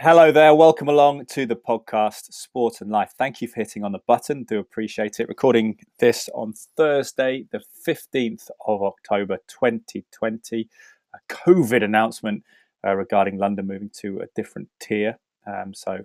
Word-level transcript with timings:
Hello 0.00 0.30
there. 0.30 0.54
Welcome 0.54 0.88
along 0.88 1.26
to 1.26 1.44
the 1.44 1.56
podcast 1.56 2.32
Sport 2.32 2.82
and 2.82 2.88
Life. 2.88 3.14
Thank 3.18 3.42
you 3.42 3.48
for 3.48 3.56
hitting 3.56 3.82
on 3.82 3.90
the 3.90 3.98
button. 4.06 4.44
Do 4.44 4.60
appreciate 4.60 5.18
it. 5.18 5.26
Recording 5.26 5.76
this 5.98 6.28
on 6.36 6.52
Thursday, 6.76 7.46
the 7.50 7.60
15th 7.84 8.48
of 8.64 8.80
October 8.80 9.38
2020. 9.48 10.68
A 11.14 11.34
COVID 11.34 11.82
announcement 11.82 12.44
uh, 12.86 12.94
regarding 12.94 13.38
London 13.38 13.66
moving 13.66 13.90
to 13.94 14.20
a 14.20 14.26
different 14.36 14.68
tier. 14.78 15.18
Um, 15.48 15.74
so, 15.74 16.04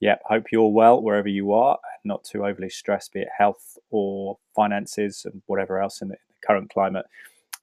yeah, 0.00 0.16
hope 0.26 0.52
you're 0.52 0.68
well 0.68 1.00
wherever 1.00 1.28
you 1.28 1.54
are, 1.54 1.78
not 2.04 2.24
too 2.24 2.44
overly 2.44 2.68
stressed, 2.68 3.14
be 3.14 3.20
it 3.20 3.28
health 3.34 3.78
or 3.90 4.36
finances 4.54 5.22
and 5.24 5.40
whatever 5.46 5.80
else 5.80 6.02
in 6.02 6.08
the 6.08 6.16
current 6.46 6.70
climate 6.70 7.06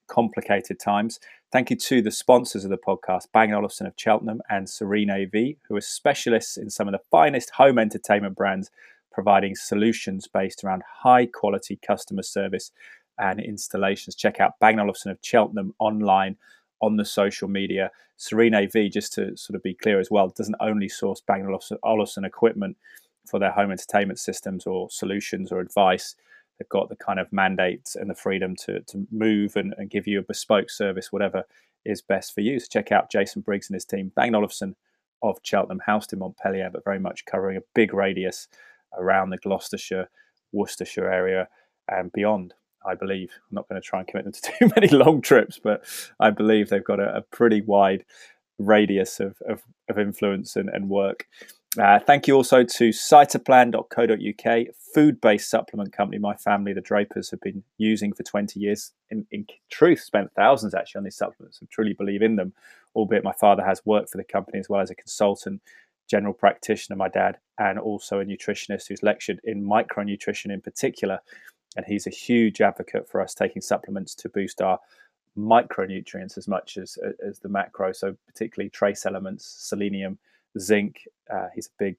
complicated 0.07 0.79
times. 0.79 1.19
Thank 1.49 1.69
you 1.69 1.77
to 1.77 2.01
the 2.01 2.11
sponsors 2.11 2.65
of 2.65 2.71
the 2.71 2.77
podcast, 2.77 3.27
Bang 3.31 3.53
& 3.53 3.53
Olufsen 3.53 3.87
of 3.87 3.93
Cheltenham 3.95 4.41
and 4.49 4.69
Serene 4.69 5.09
AV, 5.09 5.55
who 5.65 5.77
are 5.77 5.81
specialists 5.81 6.57
in 6.57 6.69
some 6.69 6.89
of 6.89 6.91
the 6.91 6.99
finest 7.09 7.51
home 7.51 7.79
entertainment 7.79 8.35
brands, 8.35 8.69
providing 9.13 9.55
solutions 9.55 10.27
based 10.27 10.65
around 10.65 10.83
high 11.03 11.25
quality 11.25 11.77
customer 11.77 12.21
service 12.21 12.73
and 13.17 13.39
installations. 13.39 14.13
Check 14.13 14.41
out 14.41 14.59
Bang 14.59 14.77
& 14.79 14.81
Olufsen 14.81 15.09
of 15.09 15.19
Cheltenham 15.21 15.73
online 15.79 16.35
on 16.81 16.97
the 16.97 17.05
social 17.05 17.47
media. 17.47 17.91
Serene 18.17 18.53
AV, 18.53 18.91
just 18.91 19.13
to 19.13 19.37
sort 19.37 19.55
of 19.55 19.63
be 19.63 19.73
clear 19.73 20.01
as 20.01 20.11
well, 20.11 20.27
doesn't 20.27 20.55
only 20.59 20.89
source 20.89 21.21
Bang 21.21 21.47
& 21.71 21.83
Olufsen 21.83 22.25
equipment 22.25 22.75
for 23.25 23.39
their 23.39 23.51
home 23.51 23.71
entertainment 23.71 24.19
systems 24.19 24.65
or 24.67 24.89
solutions 24.89 25.53
or 25.53 25.61
advice 25.61 26.17
they've 26.57 26.69
got 26.69 26.89
the 26.89 26.95
kind 26.95 27.19
of 27.19 27.31
mandate 27.31 27.89
and 27.95 28.09
the 28.09 28.15
freedom 28.15 28.55
to, 28.65 28.81
to 28.81 29.07
move 29.11 29.55
and, 29.55 29.73
and 29.77 29.89
give 29.89 30.07
you 30.07 30.19
a 30.19 30.23
bespoke 30.23 30.69
service, 30.69 31.11
whatever 31.11 31.43
is 31.85 32.01
best 32.01 32.33
for 32.33 32.41
you. 32.41 32.59
So 32.59 32.67
check 32.69 32.91
out 32.91 33.11
Jason 33.11 33.41
Briggs 33.41 33.69
and 33.69 33.75
his 33.75 33.85
team, 33.85 34.11
Bang 34.15 34.35
Olufsen 34.35 34.75
of 35.23 35.37
Cheltenham, 35.43 35.81
housed 35.85 36.13
in 36.13 36.19
Montpellier, 36.19 36.69
but 36.71 36.83
very 36.83 36.99
much 36.99 37.25
covering 37.25 37.57
a 37.57 37.61
big 37.73 37.93
radius 37.93 38.47
around 38.97 39.29
the 39.29 39.37
Gloucestershire, 39.37 40.09
Worcestershire 40.51 41.11
area 41.11 41.47
and 41.89 42.11
beyond. 42.11 42.53
I 42.85 42.95
believe 42.95 43.31
I'm 43.49 43.55
not 43.55 43.67
going 43.67 43.81
to 43.81 43.85
try 43.85 43.99
and 43.99 44.07
commit 44.07 44.25
them 44.25 44.33
to 44.33 44.41
too 44.59 44.71
many 44.75 44.87
long 44.89 45.21
trips, 45.21 45.59
but 45.61 45.83
I 46.19 46.29
believe 46.29 46.69
they've 46.69 46.83
got 46.83 46.99
a, 46.99 47.17
a 47.17 47.21
pretty 47.21 47.61
wide 47.61 48.05
radius 48.59 49.19
of, 49.19 49.37
of, 49.47 49.63
of 49.89 49.99
influence 49.99 50.55
and, 50.55 50.69
and 50.69 50.89
work. 50.89 51.27
Uh, 51.79 51.99
thank 51.99 52.27
you 52.27 52.35
also 52.35 52.63
to 52.63 52.89
cytoplan.co.uk, 52.89 54.67
food-based 54.93 55.49
supplement 55.49 55.91
company 55.91 56.17
my 56.17 56.35
family, 56.35 56.73
the 56.73 56.81
Drapers, 56.81 57.29
have 57.29 57.41
been 57.41 57.63
using 57.77 58.13
for 58.13 58.23
20 58.23 58.59
years. 58.59 58.93
In, 59.11 59.27
in 59.31 59.45
truth, 59.69 59.99
spent 59.99 60.31
thousands 60.33 60.73
actually 60.73 60.99
on 60.99 61.03
these 61.03 61.17
supplements 61.17 61.59
and 61.59 61.69
truly 61.69 61.93
believe 61.93 62.21
in 62.21 62.35
them, 62.35 62.53
albeit 62.95 63.23
my 63.23 63.33
father 63.33 63.63
has 63.63 63.81
worked 63.85 64.09
for 64.09 64.17
the 64.17 64.23
company 64.23 64.59
as 64.59 64.69
well 64.69 64.81
as 64.81 64.89
a 64.89 64.95
consultant, 64.95 65.61
general 66.09 66.33
practitioner, 66.33 66.95
my 66.95 67.09
dad, 67.09 67.37
and 67.59 67.77
also 67.77 68.19
a 68.19 68.25
nutritionist 68.25 68.87
who's 68.87 69.03
lectured 69.03 69.39
in 69.43 69.63
micronutrition 69.63 70.51
in 70.51 70.61
particular. 70.61 71.19
And 71.75 71.85
he's 71.85 72.07
a 72.07 72.11
huge 72.11 72.59
advocate 72.61 73.07
for 73.07 73.21
us 73.21 73.35
taking 73.35 73.61
supplements 73.61 74.15
to 74.15 74.29
boost 74.29 74.61
our 74.61 74.79
micronutrients 75.37 76.37
as 76.37 76.47
much 76.47 76.77
as, 76.77 76.97
as 77.23 77.39
the 77.39 77.49
macro, 77.49 77.91
so 77.91 78.15
particularly 78.25 78.69
trace 78.69 79.05
elements, 79.05 79.45
selenium, 79.45 80.17
zinc. 80.59 81.01
Uh, 81.33 81.47
he's 81.53 81.67
a 81.67 81.83
big 81.83 81.95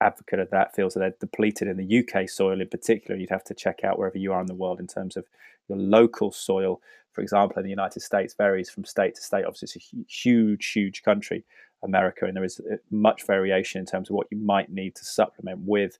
advocate 0.00 0.40
of 0.40 0.50
that. 0.50 0.74
Feels 0.74 0.94
that 0.94 1.00
they're 1.00 1.14
depleted 1.20 1.68
in 1.68 1.76
the 1.76 1.98
UK 2.00 2.28
soil 2.28 2.60
in 2.60 2.68
particular. 2.68 3.18
You'd 3.18 3.30
have 3.30 3.44
to 3.44 3.54
check 3.54 3.84
out 3.84 3.98
wherever 3.98 4.18
you 4.18 4.32
are 4.32 4.40
in 4.40 4.46
the 4.46 4.54
world 4.54 4.80
in 4.80 4.86
terms 4.86 5.16
of 5.16 5.26
your 5.68 5.78
local 5.78 6.32
soil. 6.32 6.80
For 7.12 7.20
example, 7.20 7.58
in 7.58 7.64
the 7.64 7.70
United 7.70 8.00
States, 8.00 8.34
varies 8.34 8.70
from 8.70 8.84
state 8.84 9.14
to 9.16 9.22
state. 9.22 9.44
Obviously, 9.44 9.66
it's 9.76 9.92
a 9.92 10.12
huge, 10.12 10.72
huge 10.72 11.02
country, 11.02 11.44
America, 11.82 12.24
and 12.24 12.36
there 12.36 12.44
is 12.44 12.60
uh, 12.60 12.76
much 12.90 13.26
variation 13.26 13.80
in 13.80 13.86
terms 13.86 14.08
of 14.08 14.16
what 14.16 14.28
you 14.30 14.38
might 14.38 14.70
need 14.70 14.94
to 14.96 15.04
supplement 15.04 15.60
with. 15.60 15.98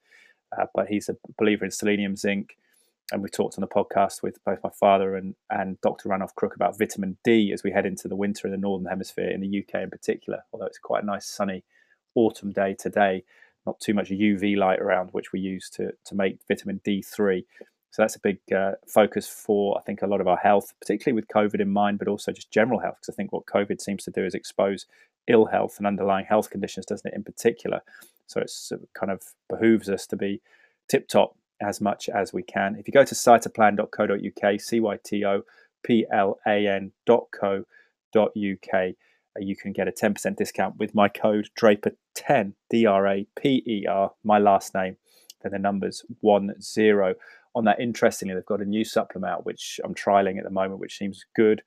Uh, 0.58 0.66
but 0.74 0.88
he's 0.88 1.08
a 1.08 1.16
believer 1.38 1.64
in 1.64 1.70
selenium, 1.70 2.16
zinc, 2.16 2.56
and 3.12 3.22
we 3.22 3.28
talked 3.28 3.58
on 3.58 3.60
the 3.60 3.66
podcast 3.66 4.22
with 4.22 4.42
both 4.44 4.58
my 4.64 4.70
father 4.70 5.16
and, 5.16 5.34
and 5.50 5.80
Dr. 5.82 6.08
Ranulph 6.08 6.34
Crook 6.34 6.56
about 6.56 6.78
vitamin 6.78 7.18
D 7.24 7.52
as 7.52 7.62
we 7.62 7.70
head 7.70 7.84
into 7.84 8.08
the 8.08 8.16
winter 8.16 8.46
in 8.46 8.52
the 8.52 8.58
northern 8.58 8.86
hemisphere, 8.86 9.30
in 9.30 9.40
the 9.40 9.58
UK 9.58 9.82
in 9.82 9.90
particular. 9.90 10.44
Although 10.52 10.66
it's 10.66 10.78
quite 10.78 11.02
a 11.02 11.06
nice 11.06 11.26
sunny 11.26 11.62
autumn 12.14 12.52
day 12.52 12.74
today, 12.78 13.24
not 13.66 13.80
too 13.80 13.94
much 13.94 14.10
UV 14.10 14.56
light 14.56 14.80
around, 14.80 15.10
which 15.12 15.32
we 15.32 15.40
use 15.40 15.70
to, 15.70 15.92
to 16.04 16.14
make 16.14 16.38
vitamin 16.48 16.80
D3. 16.84 17.44
So 17.90 18.02
that's 18.02 18.16
a 18.16 18.20
big 18.20 18.38
uh, 18.54 18.72
focus 18.88 19.28
for, 19.28 19.76
I 19.78 19.82
think, 19.82 20.00
a 20.02 20.06
lot 20.06 20.20
of 20.20 20.28
our 20.28 20.38
health, 20.38 20.72
particularly 20.80 21.14
with 21.14 21.28
COVID 21.28 21.60
in 21.60 21.70
mind, 21.70 21.98
but 21.98 22.08
also 22.08 22.32
just 22.32 22.50
general 22.50 22.80
health. 22.80 22.96
Because 23.00 23.12
I 23.12 23.16
think 23.16 23.32
what 23.32 23.46
COVID 23.46 23.80
seems 23.80 24.04
to 24.04 24.10
do 24.10 24.24
is 24.24 24.34
expose 24.34 24.86
ill 25.28 25.46
health 25.46 25.76
and 25.78 25.86
underlying 25.86 26.24
health 26.24 26.50
conditions, 26.50 26.86
doesn't 26.86 27.06
it, 27.06 27.14
in 27.14 27.22
particular? 27.22 27.82
So 28.26 28.40
it's, 28.40 28.72
it 28.72 28.80
kind 28.94 29.12
of 29.12 29.22
behooves 29.48 29.90
us 29.90 30.06
to 30.06 30.16
be 30.16 30.40
tip 30.88 31.06
top 31.06 31.36
as 31.60 31.80
much 31.80 32.08
as 32.08 32.32
we 32.32 32.42
can. 32.42 32.76
If 32.76 32.88
you 32.88 32.92
go 32.92 33.04
to 33.04 33.14
cytoplan.co.uk, 33.14 34.60
C 34.60 34.80
Y 34.80 34.98
T 35.04 35.24
O 35.24 35.42
P 35.84 36.06
L 36.10 36.38
A 36.46 36.66
N.co.uk, 36.66 37.64
uh, 38.74 39.40
you 39.40 39.56
can 39.56 39.72
get 39.72 39.88
a 39.88 39.92
10% 39.92 40.36
discount 40.36 40.76
with 40.78 40.94
my 40.94 41.08
code 41.08 41.48
Draper10, 42.16 42.54
D 42.70 42.86
R 42.86 43.06
A 43.06 43.26
P 43.36 43.62
E 43.66 43.86
R, 43.86 44.12
my 44.24 44.38
last 44.38 44.74
name, 44.74 44.96
then 45.42 45.52
the 45.52 45.58
numbers 45.58 46.04
10. 46.22 47.14
On 47.54 47.64
that, 47.64 47.80
interestingly, 47.80 48.34
they've 48.34 48.46
got 48.46 48.62
a 48.62 48.64
new 48.64 48.84
supplement 48.84 49.30
out, 49.30 49.44
which 49.44 49.78
I'm 49.84 49.94
trialing 49.94 50.38
at 50.38 50.44
the 50.44 50.50
moment, 50.50 50.80
which 50.80 50.96
seems 50.96 51.24
good. 51.36 51.62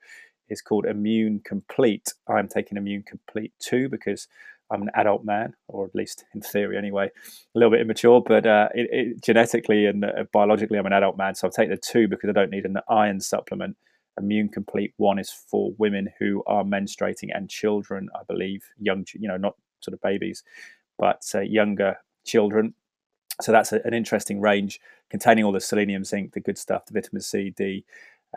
It's 0.49 0.61
called 0.61 0.85
Immune 0.85 1.41
Complete. 1.45 2.13
I'm 2.27 2.47
taking 2.47 2.77
Immune 2.77 3.03
Complete 3.03 3.53
2 3.59 3.89
because 3.89 4.27
I'm 4.71 4.81
an 4.81 4.89
adult 4.95 5.23
man, 5.23 5.53
or 5.67 5.85
at 5.85 5.93
least 5.93 6.25
in 6.33 6.41
theory 6.41 6.75
anyway, 6.75 7.07
a 7.07 7.59
little 7.59 7.69
bit 7.69 7.81
immature, 7.81 8.19
but 8.19 8.47
uh, 8.47 8.69
it, 8.73 8.89
it, 8.91 9.23
genetically 9.23 9.85
and 9.85 10.03
uh, 10.05 10.23
biologically, 10.33 10.79
I'm 10.79 10.87
an 10.87 10.93
adult 10.93 11.17
man. 11.17 11.35
So 11.35 11.47
I'll 11.47 11.51
take 11.51 11.69
the 11.69 11.77
two 11.77 12.07
because 12.07 12.31
I 12.31 12.33
don't 12.33 12.49
need 12.49 12.65
an 12.65 12.77
iron 12.89 13.19
supplement 13.19 13.77
Immune 14.17 14.49
Complete 14.49 14.93
one 14.97 15.19
is 15.19 15.29
for 15.29 15.73
women 15.77 16.09
who 16.19 16.43
are 16.47 16.63
menstruating 16.63 17.29
and 17.33 17.49
children, 17.49 18.07
I 18.15 18.23
believe, 18.27 18.63
young, 18.79 19.05
you 19.13 19.27
know, 19.27 19.37
not 19.37 19.55
sort 19.85 19.93
of 19.93 20.01
babies, 20.01 20.43
but 20.97 21.23
uh, 21.33 21.41
younger 21.41 21.97
children. 22.25 22.73
So 23.41 23.51
that's 23.51 23.71
a, 23.71 23.81
an 23.85 23.93
interesting 23.93 24.41
range 24.41 24.79
containing 25.09 25.43
all 25.45 25.51
the 25.51 25.61
selenium, 25.61 26.03
zinc, 26.03 26.33
the 26.33 26.39
good 26.39 26.57
stuff, 26.57 26.85
the 26.85 26.93
vitamin 26.93 27.21
C, 27.21 27.53
D, 27.55 27.85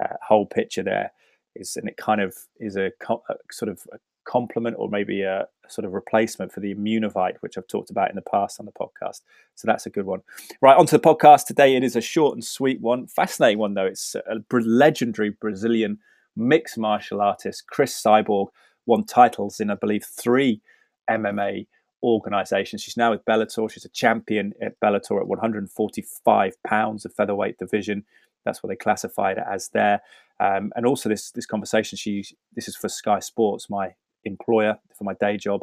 uh, 0.01 0.15
whole 0.27 0.47
picture 0.47 0.83
there 0.83 1.13
is, 1.55 1.77
and 1.77 1.89
it 1.89 1.97
kind 1.97 2.21
of 2.21 2.37
is 2.61 2.77
a, 2.77 2.91
a 3.09 3.35
sort 3.51 3.69
of 3.69 3.83
a 3.93 3.99
complement 4.25 4.77
or 4.79 4.89
maybe 4.89 5.23
a, 5.23 5.47
sort 5.69 5.85
of 5.85 5.93
replacement 5.93 6.51
for 6.51 6.61
the 6.61 6.75
Immunovite, 6.75 7.37
which 7.41 7.59
I've 7.59 7.67
talked 7.67 7.91
about 7.91 8.09
in 8.09 8.17
the 8.17 8.23
past 8.23 8.59
on 8.59 8.65
the 8.65 8.73
podcast. 8.73 9.21
So 9.55 9.67
that's 9.67 9.85
a 9.85 9.91
good 9.91 10.07
one. 10.07 10.23
Right, 10.63 10.77
onto 10.77 10.97
the 10.97 11.03
podcast 11.03 11.45
today. 11.45 11.77
It 11.77 11.85
is 11.85 11.95
a 11.95 12.01
short 12.01 12.35
and 12.35 12.43
sweet 12.43 12.81
one, 12.81 13.07
fascinating 13.07 13.59
one 13.59 13.75
though. 13.75 13.85
It's 13.85 14.15
a 14.15 14.41
legendary 14.51 15.31
Brazilian 15.31 15.99
mixed 16.37 16.79
martial 16.79 17.21
artist, 17.21 17.67
Chris 17.67 18.01
Cyborg, 18.03 18.49
won 18.87 19.05
titles 19.05 19.61
in 19.61 19.71
I 19.71 19.75
believe 19.75 20.05
three 20.05 20.63
MMA 21.11 21.67
organization. 22.03 22.79
She's 22.79 22.97
now 22.97 23.11
with 23.11 23.25
Bellator. 23.25 23.71
She's 23.71 23.85
a 23.85 23.91
champion 23.91 24.55
at 24.63 24.79
Bellator 24.81 25.21
at 25.21 25.27
145 25.27 26.63
pounds, 26.63 27.05
of 27.05 27.13
featherweight 27.15 27.59
division. 27.59 28.05
That's 28.45 28.63
what 28.63 28.69
they 28.69 28.77
classified 28.77 29.39
it 29.39 29.45
as 29.51 29.69
there. 29.69 30.01
Um, 30.41 30.73
and 30.77 30.87
also 30.87 31.09
this 31.09 31.31
this 31.33 31.47
conversation, 31.47 31.99
she 31.99 32.25
this 32.55 32.69
is 32.69 32.77
for 32.77 32.89
Sky 32.89 33.19
Sports, 33.19 33.69
my 33.69 33.95
employer 34.25 34.79
for 34.97 35.05
my 35.05 35.15
day 35.15 35.37
job. 35.37 35.63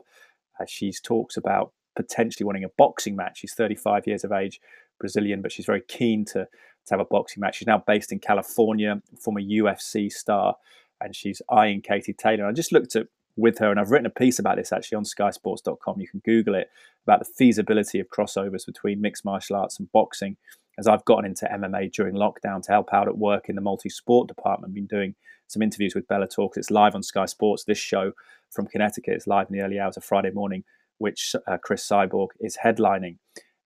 Uh, 0.59 0.65
she 0.67 0.91
talks 0.91 1.37
about 1.37 1.71
potentially 1.95 2.45
wanting 2.45 2.63
a 2.63 2.69
boxing 2.77 3.15
match. 3.15 3.39
She's 3.39 3.53
35 3.53 4.07
years 4.07 4.23
of 4.23 4.31
age, 4.31 4.59
Brazilian, 4.99 5.41
but 5.41 5.51
she's 5.51 5.65
very 5.65 5.81
keen 5.81 6.25
to, 6.25 6.45
to 6.87 6.91
have 6.91 6.99
a 6.99 7.05
boxing 7.05 7.41
match. 7.41 7.57
She's 7.57 7.67
now 7.67 7.83
based 7.85 8.11
in 8.11 8.19
California, 8.19 9.01
former 9.19 9.41
UFC 9.41 10.11
star, 10.11 10.55
and 11.01 11.15
she's 11.15 11.41
eyeing 11.49 11.81
Katie 11.81 12.13
Taylor. 12.13 12.45
I 12.45 12.51
just 12.51 12.71
looked 12.71 12.95
at 12.95 13.07
with 13.37 13.59
her, 13.59 13.69
and 13.69 13.79
I've 13.79 13.91
written 13.91 14.05
a 14.05 14.09
piece 14.09 14.39
about 14.39 14.57
this 14.57 14.71
actually 14.71 14.97
on 14.97 15.03
skysports.com. 15.03 15.99
You 15.99 16.07
can 16.07 16.21
Google 16.23 16.55
it 16.55 16.69
about 17.05 17.19
the 17.19 17.25
feasibility 17.25 17.99
of 17.99 18.09
crossovers 18.09 18.65
between 18.65 19.01
mixed 19.01 19.25
martial 19.25 19.55
arts 19.55 19.79
and 19.79 19.91
boxing. 19.91 20.37
As 20.77 20.87
I've 20.87 21.05
gotten 21.05 21.25
into 21.25 21.45
MMA 21.45 21.93
during 21.93 22.15
lockdown 22.15 22.61
to 22.63 22.71
help 22.71 22.93
out 22.93 23.07
at 23.07 23.17
work 23.17 23.47
in 23.47 23.55
the 23.55 23.61
multi 23.61 23.89
sport 23.89 24.27
department, 24.27 24.73
been 24.73 24.87
doing 24.87 25.15
some 25.47 25.61
interviews 25.61 25.95
with 25.95 26.07
Bella 26.07 26.27
because 26.27 26.57
it's 26.57 26.71
live 26.71 26.95
on 26.95 27.03
Sky 27.03 27.25
Sports. 27.25 27.63
This 27.63 27.77
show 27.77 28.11
from 28.51 28.67
Connecticut 28.67 29.15
is 29.15 29.27
live 29.27 29.47
in 29.49 29.57
the 29.57 29.63
early 29.63 29.79
hours 29.79 29.97
of 29.97 30.03
Friday 30.03 30.31
morning, 30.31 30.63
which 30.97 31.35
uh, 31.47 31.57
Cris 31.57 31.87
Cyborg 31.87 32.29
is 32.39 32.57
headlining. 32.63 33.17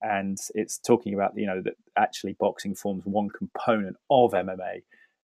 And 0.01 0.37
it's 0.55 0.77
talking 0.77 1.13
about, 1.13 1.33
you 1.35 1.45
know, 1.45 1.61
that 1.61 1.75
actually 1.97 2.33
boxing 2.39 2.75
forms 2.75 3.03
one 3.05 3.29
component 3.29 3.97
of 4.09 4.31
MMA, 4.31 4.83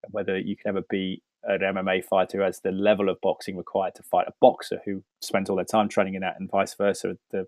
whether 0.09 0.37
you 0.37 0.55
can 0.55 0.69
ever 0.69 0.81
be 0.89 1.21
an 1.45 1.59
MMA 1.59 2.03
fighter 2.03 2.37
who 2.37 2.43
has 2.43 2.59
the 2.59 2.71
level 2.71 3.09
of 3.09 3.21
boxing 3.21 3.57
required 3.57 3.95
to 3.95 4.03
fight 4.03 4.27
a 4.27 4.33
boxer 4.39 4.81
who 4.85 5.03
spends 5.21 5.49
all 5.49 5.55
their 5.55 5.65
time 5.65 5.89
training 5.89 6.15
in 6.15 6.21
that, 6.21 6.39
and 6.39 6.49
vice 6.49 6.73
versa. 6.73 7.17
The 7.31 7.47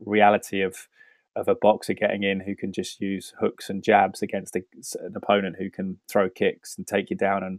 reality 0.00 0.60
of 0.60 0.88
of 1.36 1.48
a 1.48 1.54
boxer 1.54 1.94
getting 1.94 2.22
in 2.22 2.40
who 2.40 2.54
can 2.54 2.72
just 2.72 3.00
use 3.00 3.34
hooks 3.40 3.68
and 3.68 3.82
jabs 3.82 4.22
against 4.22 4.54
an 4.54 5.16
opponent 5.16 5.56
who 5.58 5.68
can 5.68 5.98
throw 6.08 6.30
kicks 6.30 6.76
and 6.78 6.86
take 6.86 7.10
you 7.10 7.16
down 7.16 7.42
and 7.42 7.58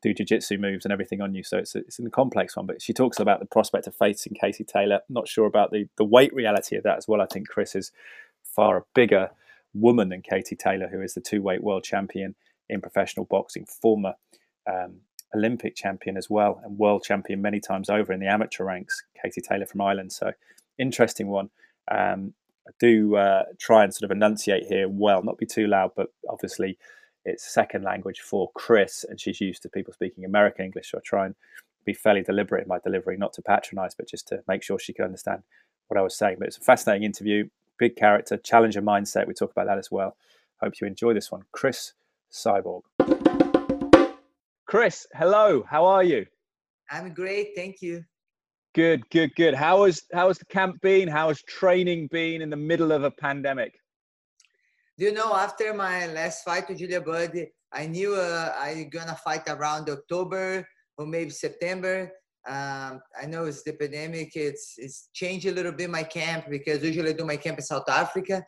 do 0.00 0.14
jiu-jitsu 0.14 0.56
moves 0.56 0.86
and 0.86 0.92
everything 0.92 1.20
on 1.20 1.34
you. 1.34 1.42
So 1.42 1.58
it's 1.58 1.74
a, 1.74 1.80
it's 1.80 1.98
a 1.98 2.08
complex 2.08 2.56
one. 2.56 2.64
But 2.64 2.80
she 2.80 2.94
talks 2.94 3.20
about 3.20 3.40
the 3.40 3.46
prospect 3.46 3.86
of 3.86 3.94
facing 3.94 4.34
Katie 4.34 4.64
Taylor. 4.64 5.00
Not 5.08 5.28
sure 5.28 5.46
about 5.46 5.70
the 5.70 5.88
the 5.96 6.04
weight 6.04 6.32
reality 6.32 6.76
of 6.76 6.84
that 6.84 6.96
as 6.96 7.06
well. 7.06 7.20
I 7.20 7.26
think 7.26 7.48
Chris 7.48 7.74
is 7.74 7.92
far 8.42 8.78
a 8.78 8.84
bigger 8.94 9.30
woman 9.74 10.08
than 10.08 10.22
Katie 10.22 10.56
Taylor, 10.56 10.88
who 10.88 11.02
is 11.02 11.14
the 11.14 11.20
two 11.20 11.42
weight 11.42 11.62
world 11.62 11.84
champion 11.84 12.34
in 12.68 12.80
professional 12.80 13.26
boxing, 13.26 13.66
former 13.66 14.14
um, 14.70 14.96
Olympic 15.34 15.76
champion 15.76 16.16
as 16.16 16.28
well, 16.28 16.60
and 16.64 16.78
world 16.78 17.02
champion 17.04 17.40
many 17.40 17.60
times 17.60 17.88
over 17.88 18.12
in 18.12 18.20
the 18.20 18.26
amateur 18.26 18.64
ranks. 18.64 19.02
Katie 19.20 19.40
Taylor 19.40 19.66
from 19.66 19.80
Ireland. 19.80 20.12
So 20.12 20.32
interesting 20.78 21.28
one. 21.28 21.50
Um, 21.90 22.34
I 22.66 22.72
do 22.78 23.16
uh, 23.16 23.44
try 23.58 23.84
and 23.84 23.94
sort 23.94 24.10
of 24.10 24.16
enunciate 24.16 24.66
here 24.66 24.88
well, 24.88 25.22
not 25.22 25.38
be 25.38 25.46
too 25.46 25.66
loud, 25.66 25.92
but 25.96 26.08
obviously 26.28 26.78
it's 27.24 27.52
second 27.52 27.84
language 27.84 28.20
for 28.20 28.50
Chris, 28.54 29.04
and 29.08 29.20
she's 29.20 29.40
used 29.40 29.62
to 29.62 29.68
people 29.68 29.92
speaking 29.92 30.24
American 30.24 30.64
English. 30.64 30.90
So 30.90 30.98
I 30.98 31.00
try 31.04 31.26
and 31.26 31.34
be 31.84 31.94
fairly 31.94 32.22
deliberate 32.22 32.62
in 32.62 32.68
my 32.68 32.78
delivery, 32.78 33.16
not 33.16 33.32
to 33.34 33.42
patronize, 33.42 33.94
but 33.94 34.08
just 34.08 34.28
to 34.28 34.42
make 34.48 34.62
sure 34.62 34.78
she 34.78 34.92
can 34.92 35.04
understand 35.04 35.42
what 35.88 35.98
I 35.98 36.02
was 36.02 36.16
saying. 36.16 36.36
But 36.38 36.48
it's 36.48 36.58
a 36.58 36.62
fascinating 36.62 37.04
interview, 37.04 37.48
big 37.78 37.96
character, 37.96 38.36
challenger 38.36 38.82
mindset. 38.82 39.26
We 39.26 39.34
talk 39.34 39.50
about 39.50 39.66
that 39.66 39.78
as 39.78 39.90
well. 39.90 40.16
Hope 40.60 40.74
you 40.80 40.86
enjoy 40.86 41.14
this 41.14 41.32
one. 41.32 41.42
Chris 41.52 41.94
Cyborg. 42.30 42.82
Chris, 44.70 45.04
hello. 45.14 45.64
How 45.68 45.84
are 45.84 46.04
you? 46.04 46.24
I'm 46.92 47.12
great, 47.12 47.56
thank 47.56 47.82
you. 47.82 48.04
Good, 48.72 49.02
good, 49.10 49.34
good. 49.34 49.52
How 49.52 49.84
has 49.84 50.02
how 50.12 50.28
has 50.28 50.38
the 50.38 50.44
camp 50.44 50.80
been? 50.80 51.08
How 51.08 51.26
has 51.26 51.42
training 51.42 52.06
been 52.12 52.40
in 52.40 52.50
the 52.50 52.62
middle 52.70 52.92
of 52.92 53.02
a 53.02 53.10
pandemic? 53.10 53.74
Do 54.96 55.06
you 55.06 55.12
know 55.12 55.34
after 55.34 55.74
my 55.74 56.06
last 56.06 56.44
fight 56.44 56.68
with 56.68 56.78
Julia 56.78 57.00
Budd, 57.00 57.34
I 57.72 57.88
knew 57.88 58.14
uh, 58.14 58.54
I 58.56 58.88
gonna 58.92 59.18
fight 59.24 59.42
around 59.48 59.90
October 59.90 60.64
or 60.96 61.04
maybe 61.04 61.30
September. 61.30 62.12
Um, 62.48 63.00
I 63.20 63.26
know 63.26 63.46
it's 63.46 63.64
the 63.64 63.72
pandemic. 63.72 64.36
It's 64.36 64.74
it's 64.78 65.08
changed 65.12 65.46
a 65.46 65.52
little 65.52 65.72
bit 65.72 65.90
my 65.90 66.04
camp 66.04 66.44
because 66.48 66.84
usually 66.84 67.10
I 67.10 67.14
do 67.14 67.24
my 67.24 67.38
camp 67.38 67.58
in 67.58 67.64
South 67.64 67.88
Africa, 67.88 68.44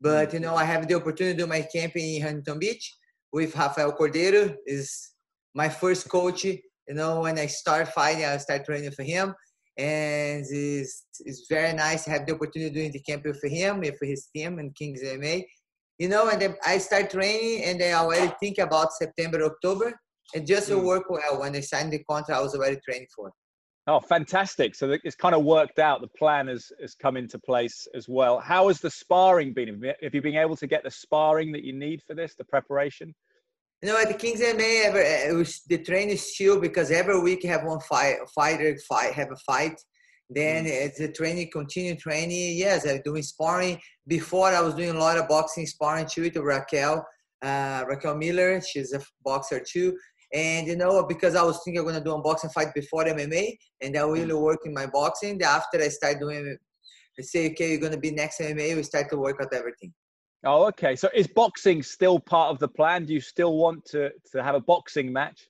but 0.00 0.32
you 0.32 0.40
know 0.40 0.54
I 0.56 0.64
have 0.64 0.88
the 0.88 0.94
opportunity 0.94 1.36
to 1.36 1.42
do 1.44 1.46
my 1.46 1.60
camp 1.60 1.96
in 1.96 2.22
Huntington 2.22 2.60
Beach 2.60 2.96
with 3.30 3.54
Rafael 3.54 3.92
Cordeiro. 3.92 4.56
Is 4.64 5.12
my 5.56 5.68
first 5.68 6.08
coach. 6.08 6.44
You 6.44 6.94
know 6.94 7.22
when 7.22 7.36
I 7.38 7.46
start 7.46 7.88
fighting, 7.88 8.24
I 8.24 8.36
start 8.36 8.64
training 8.64 8.92
for 8.92 9.02
him, 9.02 9.34
and 9.76 10.44
it's 10.48 11.06
it's 11.24 11.46
very 11.50 11.72
nice 11.72 12.04
to 12.04 12.10
have 12.10 12.26
the 12.26 12.34
opportunity 12.34 12.72
doing 12.72 12.92
the 12.92 13.00
camp 13.00 13.24
with 13.24 13.42
him, 13.42 13.80
with 13.80 13.98
his 14.00 14.28
team 14.32 14.60
and 14.60 14.72
Kings 14.76 15.02
MMA 15.02 15.44
you 15.98 16.08
know, 16.08 16.28
and 16.28 16.40
then 16.40 16.56
I 16.64 16.78
start 16.78 17.10
training 17.10 17.64
and 17.64 17.80
then 17.80 17.94
I 17.94 17.98
already 17.98 18.32
think 18.40 18.58
about 18.58 18.92
September, 18.92 19.42
October. 19.44 19.98
And 20.34 20.46
just 20.46 20.68
to 20.68 20.74
mm. 20.74 20.84
work 20.84 21.08
well, 21.08 21.40
when 21.40 21.54
I 21.54 21.60
signed 21.60 21.92
the 21.92 22.02
contract, 22.04 22.38
I 22.38 22.42
was 22.42 22.54
already 22.54 22.78
training 22.84 23.06
for. 23.14 23.32
Oh, 23.88 24.00
fantastic! 24.00 24.74
So 24.74 24.96
it's 25.04 25.14
kind 25.14 25.32
of 25.32 25.44
worked 25.44 25.78
out. 25.78 26.00
The 26.00 26.08
plan 26.08 26.48
has 26.48 26.72
has 26.80 26.96
come 26.96 27.16
into 27.16 27.38
place 27.38 27.86
as 27.94 28.08
well. 28.08 28.40
How 28.40 28.66
has 28.66 28.80
the 28.80 28.90
sparring 28.90 29.52
been? 29.52 29.80
Have 30.02 30.12
you 30.12 30.20
been 30.20 30.34
able 30.34 30.56
to 30.56 30.66
get 30.66 30.82
the 30.82 30.90
sparring 30.90 31.52
that 31.52 31.62
you 31.62 31.72
need 31.72 32.02
for 32.04 32.14
this, 32.14 32.34
the 32.34 32.44
preparation? 32.44 33.14
You 33.86 33.92
know, 33.92 34.00
at 34.00 34.08
the 34.08 34.14
Kings 34.14 34.40
MMA, 34.40 34.86
ever, 34.86 35.00
it 35.00 35.32
was, 35.32 35.60
the 35.68 35.78
training 35.78 36.16
is 36.16 36.32
chill 36.32 36.58
because 36.58 36.90
every 36.90 37.20
week 37.20 37.44
you 37.44 37.50
have 37.50 37.62
one 37.62 37.78
fight, 37.78 38.16
fighter 38.34 38.76
fight, 38.78 39.12
have 39.12 39.30
a 39.30 39.36
fight. 39.36 39.80
Then 40.28 40.64
mm. 40.64 40.70
it's 40.70 40.98
a 40.98 41.06
training, 41.12 41.50
continue 41.52 41.94
training. 41.94 42.58
Yes, 42.58 42.84
I'm 42.84 43.00
doing 43.04 43.22
sparring. 43.22 43.80
Before 44.08 44.48
I 44.48 44.60
was 44.60 44.74
doing 44.74 44.90
a 44.90 44.98
lot 44.98 45.18
of 45.18 45.28
boxing 45.28 45.66
sparring 45.66 46.08
too 46.12 46.22
with 46.22 46.36
Raquel, 46.36 47.06
uh, 47.42 47.84
Raquel 47.86 48.16
Miller. 48.16 48.60
She's 48.60 48.92
a 48.92 49.00
boxer 49.24 49.60
too. 49.64 49.96
And 50.34 50.66
you 50.66 50.74
know, 50.74 51.06
because 51.06 51.36
I 51.36 51.44
was 51.44 51.60
thinking 51.64 51.78
I'm 51.78 51.86
gonna 51.86 52.02
do 52.02 52.12
a 52.12 52.20
boxing 52.20 52.50
fight 52.50 52.74
before 52.74 53.04
MMA, 53.04 53.56
and 53.82 53.96
I 53.96 54.00
really 54.00 54.34
mm. 54.34 54.40
work 54.40 54.62
in 54.64 54.74
my 54.74 54.86
boxing. 54.86 55.40
After 55.42 55.80
I 55.80 55.86
start 55.90 56.18
doing, 56.18 56.58
I 57.16 57.22
say, 57.22 57.52
okay, 57.52 57.70
you're 57.70 57.80
gonna 57.80 57.98
be 57.98 58.10
next 58.10 58.40
MMA. 58.40 58.74
We 58.74 58.82
start 58.82 59.10
to 59.10 59.16
work 59.16 59.40
out 59.40 59.54
everything. 59.54 59.94
Oh, 60.44 60.66
okay. 60.66 60.94
So 60.96 61.08
is 61.14 61.26
boxing 61.26 61.82
still 61.82 62.20
part 62.20 62.52
of 62.52 62.58
the 62.58 62.68
plan? 62.68 63.04
Do 63.04 63.12
you 63.12 63.20
still 63.20 63.56
want 63.56 63.84
to 63.86 64.10
to 64.32 64.42
have 64.42 64.54
a 64.54 64.60
boxing 64.60 65.12
match? 65.12 65.48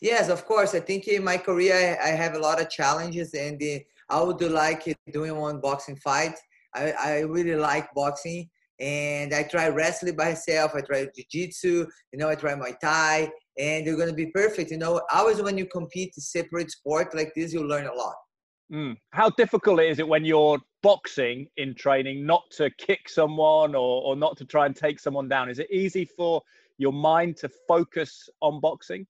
Yes, 0.00 0.30
of 0.30 0.46
course. 0.46 0.74
I 0.74 0.80
think 0.80 1.08
in 1.08 1.22
my 1.22 1.36
career 1.36 1.98
I 2.02 2.08
have 2.08 2.34
a 2.34 2.38
lot 2.38 2.60
of 2.60 2.70
challenges, 2.70 3.34
and 3.34 3.62
uh, 3.62 3.78
I 4.08 4.22
would 4.22 4.40
like 4.40 4.96
doing 5.12 5.36
one 5.36 5.60
boxing 5.60 5.96
fight. 5.96 6.36
I, 6.74 6.92
I 6.92 7.18
really 7.20 7.56
like 7.56 7.92
boxing, 7.94 8.48
and 8.78 9.34
I 9.34 9.42
try 9.42 9.68
wrestling 9.68 10.16
by 10.16 10.30
myself. 10.30 10.72
I 10.74 10.80
try 10.80 11.06
jiu-jitsu. 11.14 11.86
You 12.12 12.18
know, 12.18 12.30
I 12.30 12.34
try 12.36 12.54
Muay 12.54 12.78
Thai, 12.80 13.30
and 13.58 13.84
you're 13.84 13.98
gonna 13.98 14.14
be 14.14 14.30
perfect. 14.30 14.70
You 14.70 14.78
know, 14.78 15.02
always 15.12 15.42
when 15.42 15.58
you 15.58 15.66
compete 15.66 16.14
separate 16.14 16.70
sport 16.70 17.14
like 17.14 17.32
this, 17.34 17.52
you 17.52 17.66
learn 17.66 17.86
a 17.86 17.92
lot. 17.92 18.14
Mm. 18.72 18.96
How 19.10 19.30
difficult 19.30 19.80
is 19.80 19.98
it 19.98 20.06
when 20.06 20.24
you're 20.24 20.58
boxing 20.82 21.48
in 21.56 21.74
training 21.74 22.24
not 22.24 22.44
to 22.52 22.70
kick 22.78 23.08
someone 23.08 23.74
or, 23.74 24.02
or 24.02 24.16
not 24.16 24.36
to 24.38 24.44
try 24.44 24.66
and 24.66 24.76
take 24.76 25.00
someone 25.00 25.28
down? 25.28 25.50
Is 25.50 25.58
it 25.58 25.70
easy 25.70 26.04
for 26.04 26.42
your 26.78 26.92
mind 26.92 27.36
to 27.38 27.50
focus 27.68 28.28
on 28.40 28.60
boxing? 28.60 29.06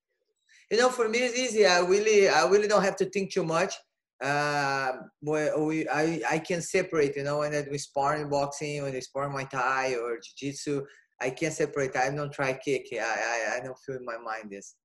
you 0.71 0.79
know, 0.79 0.89
for 0.89 1.09
me 1.09 1.19
it's 1.19 1.37
easy. 1.37 1.67
I 1.67 1.81
really, 1.81 2.29
I 2.29 2.47
really 2.47 2.69
don't 2.69 2.85
have 2.85 2.97
to 2.97 3.05
think 3.07 3.33
too 3.33 3.45
much. 3.45 3.75
Uh, 4.23 4.93
we, 5.23 5.89
I, 5.89 6.21
I 6.31 6.39
can 6.39 6.63
separate. 6.63 7.17
You 7.17 7.25
know, 7.25 7.39
when 7.39 7.55
I 7.55 7.63
do 7.63 7.77
sparring 7.79 8.29
boxing, 8.29 8.83
when 8.83 8.95
I 8.95 9.01
spar 9.01 9.29
Muay 9.29 9.49
Thai 9.51 9.95
or 9.95 10.19
Jiu 10.19 10.53
Jitsu, 10.53 10.85
I 11.21 11.31
can 11.31 11.51
separate. 11.51 11.97
I 11.97 12.11
don't 12.11 12.33
try 12.33 12.53
kick. 12.53 12.87
I, 12.93 12.99
I, 12.99 13.57
I 13.57 13.61
don't 13.65 13.79
feel 13.79 13.97
in 13.97 14.05
my 14.05 14.19
mind 14.19 14.51
this. 14.51 14.77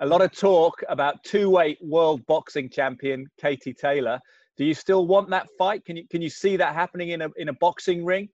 A 0.00 0.06
lot 0.06 0.22
of 0.22 0.30
talk 0.32 0.82
about 0.88 1.22
two-weight 1.24 1.78
world 1.82 2.24
boxing 2.26 2.70
champion 2.70 3.26
Katie 3.40 3.74
Taylor. 3.74 4.20
Do 4.56 4.64
you 4.64 4.74
still 4.74 5.06
want 5.06 5.28
that 5.30 5.48
fight? 5.58 5.84
Can 5.84 5.96
you 5.96 6.04
can 6.08 6.22
you 6.22 6.30
see 6.30 6.56
that 6.56 6.74
happening 6.74 7.10
in 7.10 7.22
a 7.22 7.28
in 7.36 7.48
a 7.48 7.52
boxing 7.52 8.04
ring? 8.04 8.28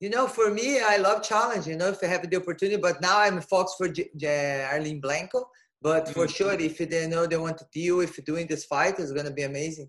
You 0.00 0.10
know, 0.10 0.26
for 0.26 0.50
me, 0.50 0.80
I 0.80 0.96
love 0.96 1.22
challenge. 1.22 1.66
You 1.66 1.76
know, 1.76 1.88
if 1.88 2.02
I 2.02 2.06
have 2.06 2.28
the 2.28 2.36
opportunity, 2.36 2.76
but 2.76 3.00
now 3.00 3.20
I'm 3.20 3.38
a 3.38 3.42
fox 3.42 3.74
for 3.78 3.88
J- 3.88 4.10
J- 4.16 4.66
Arlene 4.70 5.00
Blencowe. 5.00 5.44
but 5.80 6.08
for 6.08 6.26
mm-hmm. 6.26 6.32
sure, 6.32 6.52
if 6.54 6.78
they 6.78 7.06
know 7.06 7.26
they 7.26 7.36
want 7.36 7.58
to 7.58 7.66
deal 7.72 7.98
with 7.98 8.24
doing 8.24 8.46
this 8.46 8.64
fight, 8.64 8.98
it's 8.98 9.12
going 9.12 9.26
to 9.26 9.32
be 9.32 9.42
amazing. 9.42 9.88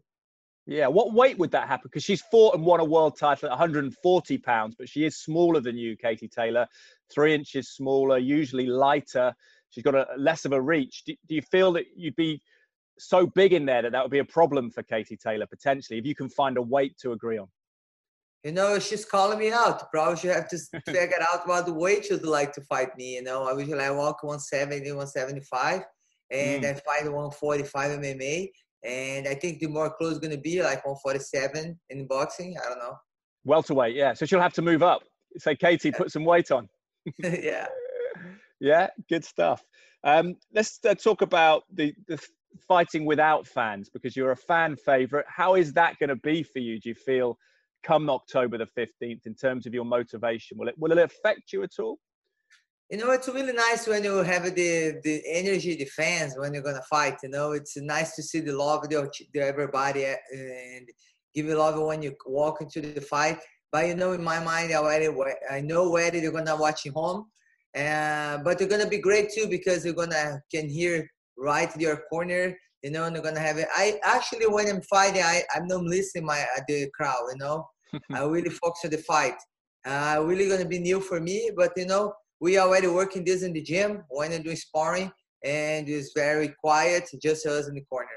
Yeah, 0.66 0.88
what 0.88 1.14
weight 1.14 1.38
would 1.40 1.52
that 1.52 1.68
happen? 1.68 1.90
Because 1.92 2.04
she's 2.04 2.22
fought 2.22 2.56
and 2.56 2.66
won 2.66 2.80
a 2.80 2.86
world 2.86 3.18
title 3.18 3.48
at 3.48 3.52
140 3.52 4.38
pounds, 4.38 4.76
but 4.78 4.88
she 4.88 5.04
is 5.04 5.18
smaller 5.18 5.60
than 5.60 5.78
you, 5.78 5.98
Katie 5.98 6.30
Taylor, 6.30 6.68
three 7.12 7.34
inches 7.34 7.70
smaller, 7.70 8.18
usually 8.18 8.68
lighter. 8.68 9.34
She's 9.74 9.84
got 9.84 9.96
a 9.96 10.06
less 10.18 10.46
of 10.46 10.52
a 10.52 10.62
reach. 10.62 11.04
Do, 11.06 11.14
do 11.28 11.36
you 11.36 11.42
feel 11.42 11.74
that 11.74 11.86
you'd 11.96 12.16
be 12.16 12.42
so 13.00 13.26
big 13.26 13.54
in 13.54 13.66
there 13.66 13.82
that 13.82 13.92
that 13.92 14.04
would 14.04 14.12
be 14.12 14.20
a 14.20 14.26
problem 14.26 14.70
for 14.70 14.84
Katie 14.84 15.18
Taylor 15.18 15.48
potentially 15.48 15.98
if 15.98 16.06
you 16.06 16.16
can 16.16 16.30
find 16.30 16.58
a 16.58 16.62
weight 16.62 16.98
to 17.00 17.12
agree 17.14 17.38
on? 17.38 17.48
you 18.44 18.52
know, 18.52 18.78
she's 18.78 19.06
calling 19.06 19.40
me 19.40 19.52
out. 19.52 19.90
Probably 19.90 20.18
she 20.18 20.28
have 20.28 20.50
to 20.50 20.58
figure 20.86 21.18
out 21.32 21.48
what 21.48 21.70
weight 21.74 22.06
she'd 22.06 22.24
like 22.24 22.52
to 22.54 22.62
fight 22.62 22.96
me. 22.98 23.16
You 23.16 23.24
know, 23.24 23.44
I 23.44 23.58
usually 23.58 23.80
I 23.80 23.92
walk 23.92 24.24
170, 24.24 24.92
175, 24.92 25.82
and 26.30 26.64
mm. 26.64 26.70
I 26.70 26.74
fight 26.74 27.06
145 27.06 28.00
MMA. 28.00 28.50
And 28.86 29.28
I 29.30 29.36
think 29.36 29.60
the 29.60 29.68
more 29.68 29.94
close 29.94 30.20
going 30.20 30.36
to 30.36 30.42
be 30.42 30.62
like 30.62 30.86
147 30.86 31.80
in 31.90 32.08
boxing. 32.08 32.58
I 32.64 32.68
don't 32.68 32.80
know. 32.80 32.98
Welterweight, 33.46 33.96
yeah. 33.96 34.14
So 34.14 34.26
she'll 34.26 34.42
have 34.42 34.54
to 34.54 34.62
move 34.62 34.84
up. 34.84 35.04
Say, 35.38 35.56
Katie, 35.56 35.92
put 35.92 36.12
some 36.12 36.26
weight 36.26 36.52
on. 36.52 36.68
yeah. 37.24 37.68
Yeah, 38.60 38.88
good 39.10 39.26
stuff. 39.26 39.64
Um, 40.04 40.36
let's 40.54 40.80
uh, 40.88 40.96
talk 40.96 41.22
about 41.22 41.64
the, 41.74 41.94
the 42.08 42.20
fighting 42.68 43.06
without 43.06 43.48
fans 43.48 43.90
because 43.90 44.16
you're 44.16 44.32
a 44.32 44.38
fan 44.38 44.76
favorite. 44.76 45.26
How 45.28 45.56
is 45.56 45.74
that 45.74 45.98
going 46.00 46.10
to 46.10 46.16
be 46.18 46.44
for 46.44 46.60
you? 46.60 46.80
Do 46.80 46.90
you 46.90 46.96
feel 46.96 47.38
come 47.84 48.10
October 48.10 48.58
the 48.58 48.68
15th 48.78 49.26
in 49.26 49.36
terms 49.36 49.66
of 49.66 49.74
your 49.74 49.86
motivation? 49.86 50.58
Will 50.58 50.70
it 50.70 50.76
will 50.78 50.92
it 50.92 50.98
affect 50.98 51.52
you 51.52 51.64
at 51.64 51.80
all? 51.80 52.00
You 52.90 52.98
know, 52.98 53.12
it's 53.12 53.28
really 53.28 53.54
nice 53.54 53.88
when 53.88 54.04
you 54.04 54.18
have 54.18 54.44
the 54.44 55.00
the 55.04 55.22
energy, 55.28 55.76
the 55.76 55.86
fans 55.86 56.36
when 56.38 56.54
you're 56.54 56.64
gonna 56.64 56.82
fight. 56.90 57.18
You 57.24 57.30
know, 57.30 57.52
it's 57.52 57.76
nice 57.78 58.16
to 58.16 58.24
see 58.24 58.40
the 58.40 58.56
love 58.56 58.84
of 58.84 58.90
the, 58.90 59.42
everybody 59.42 60.06
uh, 60.06 60.16
and 60.34 60.88
give 61.34 61.46
you 61.46 61.56
love 61.56 61.82
when 61.82 62.02
you 62.02 62.16
walk 62.26 62.62
into 62.62 62.82
the 62.82 63.02
fight. 63.02 63.40
But 63.72 63.88
you 63.88 63.96
know, 63.96 64.12
in 64.14 64.24
my 64.24 64.40
mind, 64.44 64.72
I 64.72 64.76
already 64.76 65.10
I 65.50 65.62
know 65.62 65.90
where 65.90 66.12
they're 66.12 66.32
gonna 66.32 66.56
watch 66.56 66.86
at 66.86 66.94
home. 66.94 67.26
Uh, 67.76 68.38
but 68.44 68.58
they're 68.58 68.68
gonna 68.68 68.88
be 68.88 69.00
great 69.00 69.32
too 69.32 69.48
because 69.48 69.84
you're 69.84 69.94
gonna 69.94 70.40
can 70.54 70.70
hear 70.70 71.10
right 71.38 71.74
in 71.74 71.82
your 71.82 72.04
corner 72.10 72.56
you 72.84 72.92
know, 72.92 73.06
and 73.06 73.16
they're 73.16 73.24
gonna 73.24 73.40
have 73.40 73.58
it. 73.58 73.68
I 73.74 74.00
actually, 74.04 74.46
when 74.48 74.68
I'm 74.68 74.82
fighting, 74.82 75.24
I 75.24 75.44
I'm 75.56 75.68
not 75.68 75.84
listening 75.84 76.26
my 76.26 76.42
uh, 76.42 76.62
the 76.68 76.90
crowd, 76.94 77.24
you 77.32 77.38
know. 77.38 77.68
I 78.12 78.24
really 78.26 78.50
focus 78.50 78.82
on 78.84 78.92
the 78.92 78.98
fight. 78.98 79.36
Uh, 79.86 80.22
really 80.24 80.50
gonna 80.50 80.68
be 80.68 80.80
new 80.80 81.00
for 81.00 81.20
me, 81.20 81.50
but 81.56 81.72
you 81.78 81.86
know, 81.86 82.14
we 82.42 82.60
already 82.60 82.88
working 82.88 83.24
this 83.24 83.42
in 83.42 83.54
the 83.54 83.62
gym 83.62 84.04
when 84.10 84.34
I'm 84.34 84.44
doing 84.44 84.58
sparring, 84.58 85.12
and 85.44 85.88
it's 85.88 86.12
very 86.14 86.50
quiet, 86.60 87.10
just 87.22 87.46
us 87.46 87.68
in 87.68 87.76
the 87.76 87.86
corner. 87.86 88.10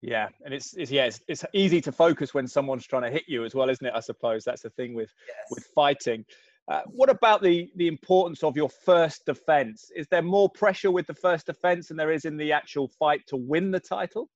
Yeah, 0.00 0.28
and 0.44 0.52
it's, 0.52 0.74
it's 0.74 0.90
yeah, 0.90 1.04
it's, 1.04 1.20
it's 1.28 1.44
easy 1.52 1.80
to 1.82 1.92
focus 1.92 2.34
when 2.34 2.48
someone's 2.48 2.86
trying 2.86 3.02
to 3.02 3.10
hit 3.10 3.24
you 3.28 3.44
as 3.44 3.54
well, 3.54 3.68
isn't 3.68 3.86
it? 3.86 3.92
I 3.94 4.00
suppose 4.00 4.42
that's 4.42 4.62
the 4.62 4.70
thing 4.70 4.94
with 4.94 5.10
yes. 5.28 5.46
with 5.50 5.64
fighting. 5.74 6.24
Uh, 6.70 6.82
what 6.86 7.10
about 7.10 7.42
the 7.42 7.70
the 7.76 7.88
importance 7.88 8.44
of 8.44 8.56
your 8.56 8.68
first 8.68 9.26
defense? 9.26 9.90
Is 9.96 10.06
there 10.10 10.22
more 10.22 10.48
pressure 10.48 10.90
with 10.90 11.06
the 11.06 11.14
first 11.14 11.46
defense 11.46 11.88
than 11.88 11.96
there 11.96 12.12
is 12.12 12.24
in 12.24 12.36
the 12.36 12.52
actual 12.52 12.88
fight 12.88 13.26
to 13.28 13.36
win 13.36 13.70
the 13.70 13.80
title? 13.80 14.30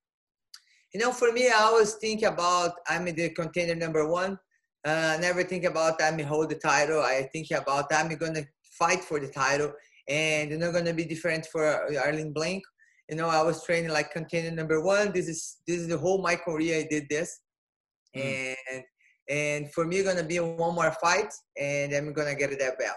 You 0.92 1.00
know, 1.00 1.12
for 1.12 1.32
me, 1.32 1.48
I 1.48 1.62
always 1.62 1.94
think 1.94 2.22
about 2.22 2.72
I'm 2.88 3.04
the 3.04 3.30
contender 3.30 3.74
number 3.74 4.08
one. 4.08 4.38
Uh, 4.84 5.18
never 5.20 5.42
think 5.44 5.64
about 5.64 6.02
I'm 6.02 6.18
hold 6.20 6.50
the 6.50 6.56
title. 6.56 7.00
I 7.00 7.28
think 7.32 7.50
about 7.50 7.86
I'm 7.92 8.08
gonna 8.16 8.44
fight 8.78 9.04
for 9.04 9.20
the 9.20 9.28
title, 9.28 9.72
and 10.08 10.50
it's 10.50 10.60
not 10.60 10.72
gonna 10.72 10.94
be 10.94 11.04
different 11.04 11.46
for 11.46 11.64
Arlene 11.98 12.34
Blencowe. 12.34 12.62
You 13.08 13.16
know, 13.16 13.28
I 13.28 13.42
was 13.42 13.62
training 13.62 13.90
like 13.90 14.10
contender 14.10 14.50
number 14.50 14.82
one. 14.82 15.12
This 15.12 15.28
is 15.28 15.58
this 15.66 15.80
is 15.80 15.88
the 15.88 15.98
whole 15.98 16.22
my 16.22 16.34
career. 16.34 16.80
I 16.80 16.86
did 16.90 17.08
this, 17.08 17.38
mm. 18.16 18.56
and 18.68 18.82
and 19.28 19.72
for 19.72 19.84
me, 19.84 20.02
gonna 20.02 20.22
be 20.22 20.38
one 20.38 20.74
more 20.74 20.92
fight, 20.92 21.32
and 21.60 21.92
I'm 21.92 22.12
gonna 22.12 22.34
get 22.34 22.50
that 22.58 22.78
belt. 22.78 22.96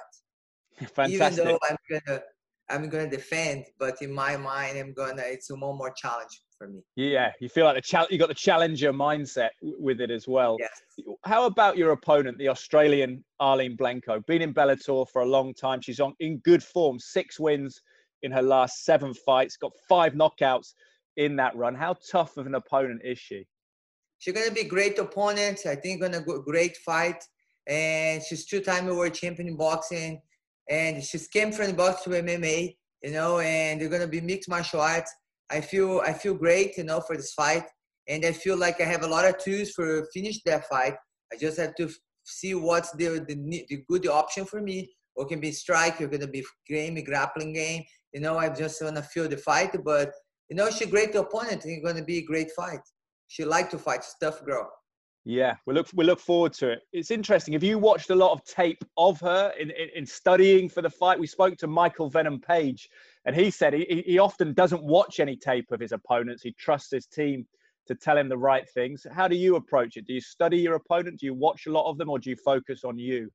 Fantastic. 0.93 1.13
Even 1.13 1.35
though 1.35 1.59
I'm 1.69 1.77
gonna 1.89 2.21
I'm 2.69 2.89
gonna 2.89 3.09
defend, 3.09 3.65
but 3.79 4.01
in 4.01 4.13
my 4.13 4.37
mind, 4.37 4.77
I'm 4.77 4.93
gonna 4.93 5.23
it's 5.25 5.49
one 5.49 5.77
more 5.77 5.91
challenge 5.91 6.41
for 6.57 6.67
me. 6.67 6.81
Yeah, 6.95 7.31
you 7.39 7.49
feel 7.49 7.65
like 7.65 7.75
the 7.75 7.81
challenge. 7.81 8.11
You 8.11 8.19
got 8.19 8.29
the 8.29 8.35
challenger 8.35 8.93
mindset 8.93 9.49
with 9.61 10.01
it 10.01 10.11
as 10.11 10.27
well. 10.27 10.57
Yes. 10.59 10.81
How 11.25 11.45
about 11.45 11.77
your 11.77 11.91
opponent, 11.91 12.37
the 12.37 12.49
Australian 12.49 13.23
Arlene 13.39 13.75
Blencowe? 13.75 14.25
Been 14.27 14.41
in 14.41 14.53
Bellator 14.53 15.07
for 15.09 15.21
a 15.21 15.25
long 15.25 15.53
time. 15.53 15.81
She's 15.81 15.99
on 15.99 16.13
in 16.19 16.37
good 16.39 16.63
form. 16.63 16.99
Six 16.99 17.39
wins 17.39 17.81
in 18.21 18.31
her 18.31 18.41
last 18.41 18.85
seven 18.85 19.13
fights. 19.13 19.57
Got 19.57 19.71
five 19.87 20.13
knockouts 20.13 20.73
in 21.17 21.35
that 21.37 21.55
run. 21.55 21.75
How 21.75 21.95
tough 22.11 22.37
of 22.37 22.45
an 22.45 22.55
opponent 22.55 23.01
is 23.03 23.17
she? 23.17 23.47
She's 24.19 24.33
gonna 24.33 24.51
be 24.51 24.65
great 24.65 24.99
opponent. 24.99 25.65
I 25.65 25.75
think 25.75 26.01
gonna 26.01 26.21
go 26.21 26.41
great 26.41 26.75
fight. 26.77 27.23
And 27.65 28.21
she's 28.21 28.45
two-time 28.45 28.85
world 28.87 29.13
champion 29.13 29.47
in 29.47 29.55
boxing. 29.55 30.21
And 30.69 31.01
she's 31.03 31.27
came 31.27 31.51
from 31.53 31.71
boxing 31.73 32.13
to 32.13 32.21
MMA, 32.21 32.75
you 33.01 33.11
know, 33.11 33.39
and 33.39 33.79
they're 33.79 33.89
gonna 33.89 34.07
be 34.07 34.21
mixed 34.21 34.49
martial 34.49 34.81
arts. 34.81 35.11
I 35.49 35.61
feel 35.61 36.01
I 36.05 36.13
feel 36.13 36.33
great, 36.33 36.77
you 36.77 36.83
know, 36.83 36.99
for 36.99 37.15
this 37.15 37.33
fight. 37.33 37.63
And 38.09 38.25
I 38.25 38.33
feel 38.33 38.57
like 38.57 38.81
I 38.81 38.83
have 38.83 39.03
a 39.03 39.07
lot 39.07 39.25
of 39.25 39.37
tools 39.37 39.71
for 39.71 40.05
finish 40.13 40.41
that 40.43 40.67
fight. 40.67 40.95
I 41.31 41.37
just 41.37 41.57
have 41.57 41.75
to 41.75 41.89
see 42.25 42.55
what's 42.55 42.91
the, 42.91 43.23
the, 43.27 43.65
the 43.69 43.83
good 43.87 44.07
option 44.07 44.45
for 44.45 44.61
me. 44.61 44.91
Or 45.15 45.25
can 45.25 45.39
be 45.39 45.51
strike, 45.51 45.99
or 46.01 46.07
gonna 46.07 46.27
be 46.27 46.45
game, 46.67 47.01
grappling 47.03 47.53
game. 47.53 47.83
You 48.13 48.21
know, 48.21 48.37
I 48.37 48.49
just 48.49 48.81
wanna 48.81 49.01
feel 49.01 49.29
the 49.29 49.37
fight. 49.37 49.77
But 49.85 50.11
you 50.49 50.57
know, 50.57 50.69
she's 50.69 50.87
a 50.87 50.91
great 50.91 51.15
opponent. 51.15 51.63
It's 51.65 51.85
gonna 51.85 52.03
be 52.03 52.17
a 52.17 52.25
great 52.25 52.51
fight 52.51 52.81
she 53.29 53.45
liked 53.45 53.71
to 53.71 53.77
fight. 53.77 54.03
tough 54.19 54.43
girl. 54.43 54.69
Yeah, 55.23 55.55
we 55.67 55.73
look 55.75 55.87
we 55.93 56.05
look 56.05 56.19
forward 56.19 56.53
to 56.53 56.71
it. 56.71 56.79
It's 56.91 57.11
interesting. 57.11 57.53
Have 57.53 57.63
you 57.63 57.77
watched 57.77 58.09
a 58.09 58.15
lot 58.15 58.31
of 58.31 58.43
tape 58.45 58.83
of 58.97 59.19
her 59.21 59.53
in, 59.59 59.69
in, 59.69 59.89
in 59.95 60.05
studying 60.05 60.67
for 60.67 60.81
the 60.81 60.89
fight? 60.89 61.19
We 61.19 61.27
spoke 61.27 61.55
to 61.57 61.67
Michael 61.67 62.09
Venom 62.09 62.39
Page, 62.41 62.89
and 63.25 63.35
he 63.35 63.51
said 63.51 63.73
he, 63.73 64.03
he 64.05 64.17
often 64.17 64.53
doesn't 64.53 64.83
watch 64.83 65.19
any 65.19 65.35
tape 65.35 65.71
of 65.71 65.79
his 65.79 65.91
opponents. 65.91 66.41
He 66.41 66.53
trusts 66.53 66.91
his 66.91 67.05
team 67.05 67.45
to 67.87 67.95
tell 67.95 68.17
him 68.17 68.29
the 68.29 68.37
right 68.37 68.67
things. 68.69 69.05
How 69.11 69.27
do 69.27 69.35
you 69.35 69.55
approach 69.57 69.97
it? 69.97 70.07
Do 70.07 70.13
you 70.13 70.21
study 70.21 70.57
your 70.57 70.75
opponent? 70.75 71.19
Do 71.19 71.27
you 71.27 71.35
watch 71.35 71.67
a 71.67 71.71
lot 71.71 71.87
of 71.89 71.97
them, 71.99 72.09
or 72.09 72.17
do 72.17 72.31
you 72.31 72.37
focus 72.37 72.83
on 72.83 72.97
you? 72.97 73.29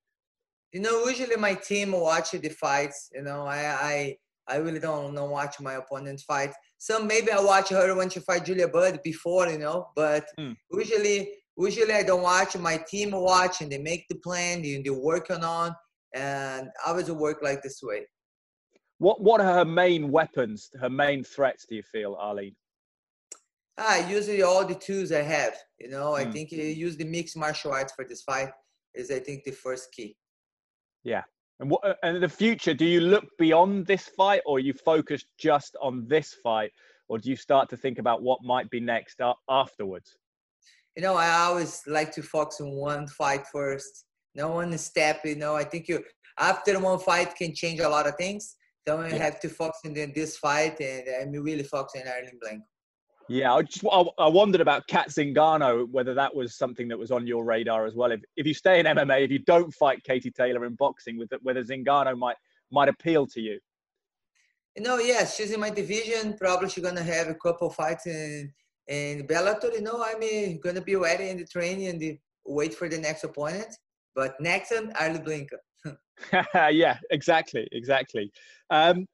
You 0.73 0.81
know, 0.81 1.07
usually 1.07 1.37
my 1.37 1.55
team 1.55 1.93
watch 1.93 2.33
the 2.33 2.49
fights. 2.49 3.11
You 3.15 3.23
know, 3.23 3.47
I 3.47 3.59
I 3.59 4.17
I 4.49 4.57
really 4.57 4.81
don't 4.81 5.15
know 5.15 5.25
watch 5.25 5.61
my 5.61 5.75
opponent 5.75 6.21
fight. 6.27 6.53
Some 6.79 7.07
maybe 7.07 7.31
I 7.31 7.41
watch 7.41 7.71
her 7.71 7.95
when 7.95 8.11
she 8.11 8.21
fight 8.21 8.45
Julia 8.45 8.69
Budd 8.69 9.01
before, 9.03 9.49
you 9.49 9.59
know, 9.59 9.89
but 9.97 10.27
mm. 10.39 10.55
usually 10.73 11.31
usually 11.57 11.93
I 11.93 12.03
don't 12.03 12.23
watch. 12.23 12.57
My 12.57 12.77
team 12.77 13.13
watch 13.13 13.61
and 13.61 13.71
they 13.71 13.79
make 13.79 14.07
the 14.09 14.17
plan, 14.17 14.63
they, 14.63 14.81
they're 14.83 14.93
working 14.93 15.43
on, 15.45 15.75
and 16.15 16.69
I 16.85 16.91
always 16.91 17.11
work 17.11 17.39
like 17.43 17.63
this 17.63 17.81
way. 17.83 18.07
What 18.99 19.21
what 19.23 19.41
are 19.41 19.55
her 19.55 19.65
main 19.65 20.11
weapons, 20.11 20.71
her 20.81 20.91
main 20.91 21.25
threats? 21.25 21.65
Do 21.69 21.77
you 21.77 21.83
feel, 21.83 22.17
Arlene? 22.21 22.55
Ah, 23.77 24.09
usually 24.09 24.43
all 24.43 24.65
the 24.65 24.75
tools 24.75 25.11
I 25.11 25.23
have. 25.23 25.55
You 25.81 25.91
know, 25.91 26.13
mm. 26.13 26.19
I 26.19 26.25
hmm. 26.25 26.33
think 26.33 26.53
you 26.53 26.63
use 26.63 26.97
the 26.97 27.05
mixed 27.05 27.37
martial 27.37 27.73
arts 27.73 27.93
for 27.95 28.05
this 28.05 28.23
fight 28.23 28.51
is 28.95 29.11
I 29.11 29.19
think 29.19 29.45
the 29.45 29.51
first 29.51 29.93
key. 29.93 30.17
Yeah, 31.03 31.23
and 31.61 31.71
what 31.71 31.85
uh, 31.85 31.95
and 32.03 32.17
in 32.17 32.23
the 32.23 32.29
future, 32.29 32.75
do 32.75 32.85
you 32.85 33.01
look 33.01 33.25
beyond 33.39 33.87
this 33.87 34.09
fight, 34.17 34.43
or 34.47 34.59
you 34.59 34.73
focus 34.73 35.25
just 35.39 35.77
on 35.81 36.07
this 36.09 36.35
fight, 36.43 36.73
or 37.09 37.19
do 37.19 37.31
you 37.31 37.37
start 37.37 37.69
to 37.71 37.77
think 37.77 37.99
about 37.99 38.23
what 38.23 38.41
might 38.43 38.69
be 38.71 38.81
next 38.81 39.21
afterwards? 39.49 40.17
You 40.97 41.03
know, 41.03 41.15
I 41.15 41.31
always 41.31 41.83
like 41.87 42.13
to 42.13 42.23
focus 42.23 42.61
on 42.61 42.71
one 42.71 43.07
fight 43.09 43.47
first. 43.53 44.05
No 44.35 44.49
one 44.51 44.77
step. 44.79 45.21
You 45.25 45.37
know, 45.37 45.55
I 45.55 45.65
think 45.65 45.89
you 45.89 46.03
after 46.39 46.79
one 46.81 46.99
fight 46.99 47.35
can 47.37 47.55
change 47.55 47.81
a 47.81 47.89
lot 47.89 48.07
of 48.07 48.17
things. 48.17 48.57
So 48.87 49.01
I 49.01 49.09
have 49.11 49.41
to 49.41 49.49
focus 49.49 49.81
on 49.87 49.95
this 49.95 50.37
fight, 50.37 50.79
and 50.81 51.05
I'm 51.21 51.43
really 51.43 51.63
focusing 51.63 52.03
on 52.03 52.09
Arlene 52.09 52.39
Blencowe. 52.43 52.74
Yeah, 53.29 53.55
I 53.55 53.63
just 53.63 53.85
I 54.19 54.29
wondered 54.29 54.61
about 54.61 54.87
Cat 54.87 55.09
Zingano, 55.09 55.89
whether 55.91 56.13
that 56.15 56.35
was 56.35 56.57
something 56.57 56.89
that 56.89 56.99
was 56.99 57.11
on 57.11 57.27
your 57.27 57.45
radar 57.45 57.87
as 57.87 57.95
well. 57.95 58.13
If 58.13 58.21
if 58.37 58.47
you 58.47 58.55
stay 58.55 58.81
in 58.81 58.87
MMA, 58.87 59.25
if 59.25 59.31
you 59.31 59.39
don't 59.39 59.73
fight 59.73 60.03
Katie 60.05 60.31
Taylor 60.31 60.65
in 60.67 60.75
boxing, 60.75 61.17
with 61.17 61.31
whether 61.43 61.63
Zingano 61.63 62.17
might 62.17 62.37
might 62.71 62.89
appeal 62.89 63.27
to 63.29 63.41
you. 63.41 63.59
You 64.77 64.83
know, 64.83 64.99
yes, 64.99 65.37
she's 65.37 65.53
in 65.53 65.61
my 65.61 65.71
division. 65.71 66.37
Probably 66.37 66.69
she's 66.69 66.85
gonna 66.85 67.03
have 67.03 67.29
a 67.29 67.35
couple 67.35 67.71
fights 67.71 68.07
in 68.07 68.53
in 68.89 69.27
Bellator. 69.27 69.73
You 69.73 69.83
know, 69.83 70.05
I'm 70.05 70.17
uh, 70.17 70.59
gonna 70.63 70.83
be 70.83 70.97
ready 70.97 71.31
in 71.31 71.39
the 71.39 71.47
training 71.47 71.87
and 71.87 72.01
the, 72.01 72.19
wait 72.45 72.75
for 72.75 72.89
the 72.89 72.99
next 72.99 73.25
opponent. 73.25 73.75
But 74.15 74.39
next 74.41 74.73
one, 74.73 74.93
Blencowe. 74.93 75.59
yeah, 76.73 76.99
exactly, 77.11 77.69
exactly. 77.73 78.31
Um, 78.71 79.07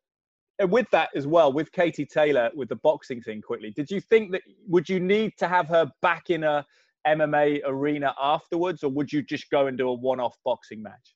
with 0.67 0.90
that 0.90 1.11
as 1.14 1.26
well, 1.26 1.52
with 1.52 1.73
Katie 1.73 2.07
Taylor, 2.07 2.50
with 2.55 2.69
the 2.69 2.76
boxing 2.76 3.21
thing 3.21 3.40
quickly, 3.40 3.73
did 3.75 3.90
you 3.90 4.00
think 4.00 4.33
that 4.33 4.43
would 4.67 4.88
you 4.88 5.00
need 5.00 5.33
to 5.38 5.49
have 5.49 5.69
her 5.69 5.90
back 6.02 6.31
in 6.31 6.45
a 6.45 6.64
MMA 7.07 7.61
arena 7.64 8.14
afterwards, 8.21 8.83
or 8.83 8.90
would 8.90 9.12
you 9.12 9.23
just 9.23 9.50
go 9.50 9.67
and 9.67 9.79
do 9.79 9.88
a 9.88 9.95
one-off 9.95 10.37
boxing 10.45 10.83
match? 10.83 11.14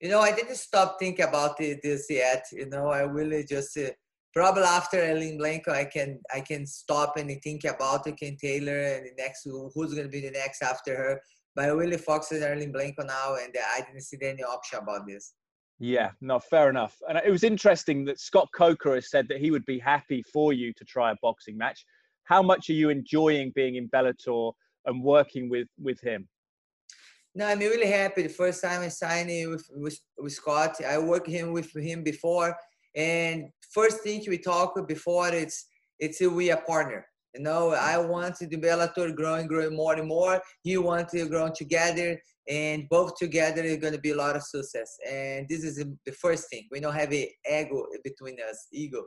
You 0.00 0.10
know, 0.10 0.20
I 0.20 0.32
didn't 0.32 0.56
stop 0.56 0.98
thinking 0.98 1.24
about 1.24 1.56
this 1.56 2.06
yet. 2.10 2.44
You 2.52 2.66
know, 2.66 2.88
I 2.88 3.00
really 3.00 3.44
just 3.44 3.76
uh, 3.78 3.90
probably 4.34 4.64
after 4.64 5.02
Arlene 5.02 5.38
Blencowe, 5.38 5.72
I 5.72 5.86
can 5.86 6.20
I 6.34 6.40
can 6.40 6.66
stop 6.66 7.16
and 7.16 7.30
think 7.42 7.64
about 7.64 8.04
Katie 8.04 8.36
Taylor 8.36 8.78
and 8.78 9.06
the 9.06 9.12
next 9.16 9.44
who's 9.44 9.94
going 9.94 10.06
to 10.06 10.10
be 10.10 10.20
the 10.20 10.32
next 10.32 10.62
after 10.62 10.94
her. 10.94 11.20
But 11.54 11.64
I 11.64 11.68
really 11.68 11.96
focus 11.96 12.32
on 12.32 12.42
Arlene 12.42 12.74
Blencowe 12.74 13.06
now, 13.06 13.36
and 13.36 13.54
I 13.74 13.80
didn't 13.80 14.02
see 14.02 14.18
any 14.20 14.42
option 14.42 14.80
about 14.80 15.06
this. 15.06 15.32
Yeah, 15.78 16.10
no, 16.20 16.38
fair 16.38 16.70
enough. 16.70 16.96
And 17.08 17.18
it 17.18 17.30
was 17.30 17.44
interesting 17.44 18.04
that 18.06 18.18
Scott 18.18 18.48
Coker 18.54 18.94
has 18.94 19.10
said 19.10 19.28
that 19.28 19.38
he 19.38 19.50
would 19.50 19.66
be 19.66 19.78
happy 19.78 20.22
for 20.32 20.52
you 20.52 20.72
to 20.74 20.84
try 20.84 21.12
a 21.12 21.16
boxing 21.20 21.58
match. 21.58 21.84
How 22.24 22.42
much 22.42 22.70
are 22.70 22.74
you 22.74 22.88
enjoying 22.88 23.52
being 23.54 23.76
in 23.76 23.88
Bellator 23.88 24.52
and 24.86 25.02
working 25.02 25.50
with 25.50 25.68
with 25.78 26.00
him? 26.00 26.28
No, 27.34 27.46
I'm 27.46 27.58
really 27.58 27.90
happy. 27.90 28.22
The 28.22 28.30
first 28.30 28.62
time 28.62 28.80
I 28.80 28.88
signed 28.88 29.28
with, 29.50 29.68
with, 29.74 30.00
with 30.16 30.32
Scott, 30.32 30.82
I 30.82 30.96
worked 30.96 31.28
him 31.28 31.52
with 31.52 31.70
him 31.76 32.02
before, 32.02 32.56
and 32.94 33.50
first 33.70 34.00
thing 34.00 34.24
we 34.26 34.38
talked 34.38 34.88
before 34.88 35.28
it's 35.28 35.66
it's 35.98 36.20
we 36.20 36.50
a 36.50 36.56
partner. 36.56 37.06
You 37.36 37.42
know, 37.42 37.70
I 37.72 37.98
want 37.98 38.38
the 38.38 38.46
Bellator 38.46 39.14
growing, 39.14 39.46
growing 39.46 39.76
more 39.76 39.94
and 39.94 40.08
more. 40.08 40.40
He 40.62 40.78
wants 40.78 41.12
to 41.12 41.28
grow 41.28 41.50
together, 41.54 42.18
and 42.48 42.88
both 42.88 43.14
together 43.16 43.62
is 43.62 43.76
going 43.76 43.92
to 43.92 44.00
be 44.00 44.12
a 44.12 44.16
lot 44.16 44.36
of 44.36 44.42
success. 44.42 44.96
And 45.06 45.46
this 45.46 45.62
is 45.62 45.76
the 45.76 46.12
first 46.12 46.48
thing. 46.48 46.66
We 46.70 46.80
don't 46.80 46.94
have 46.94 47.12
a 47.12 47.30
ego 47.50 47.86
between 48.02 48.36
us, 48.48 48.68
ego. 48.72 49.04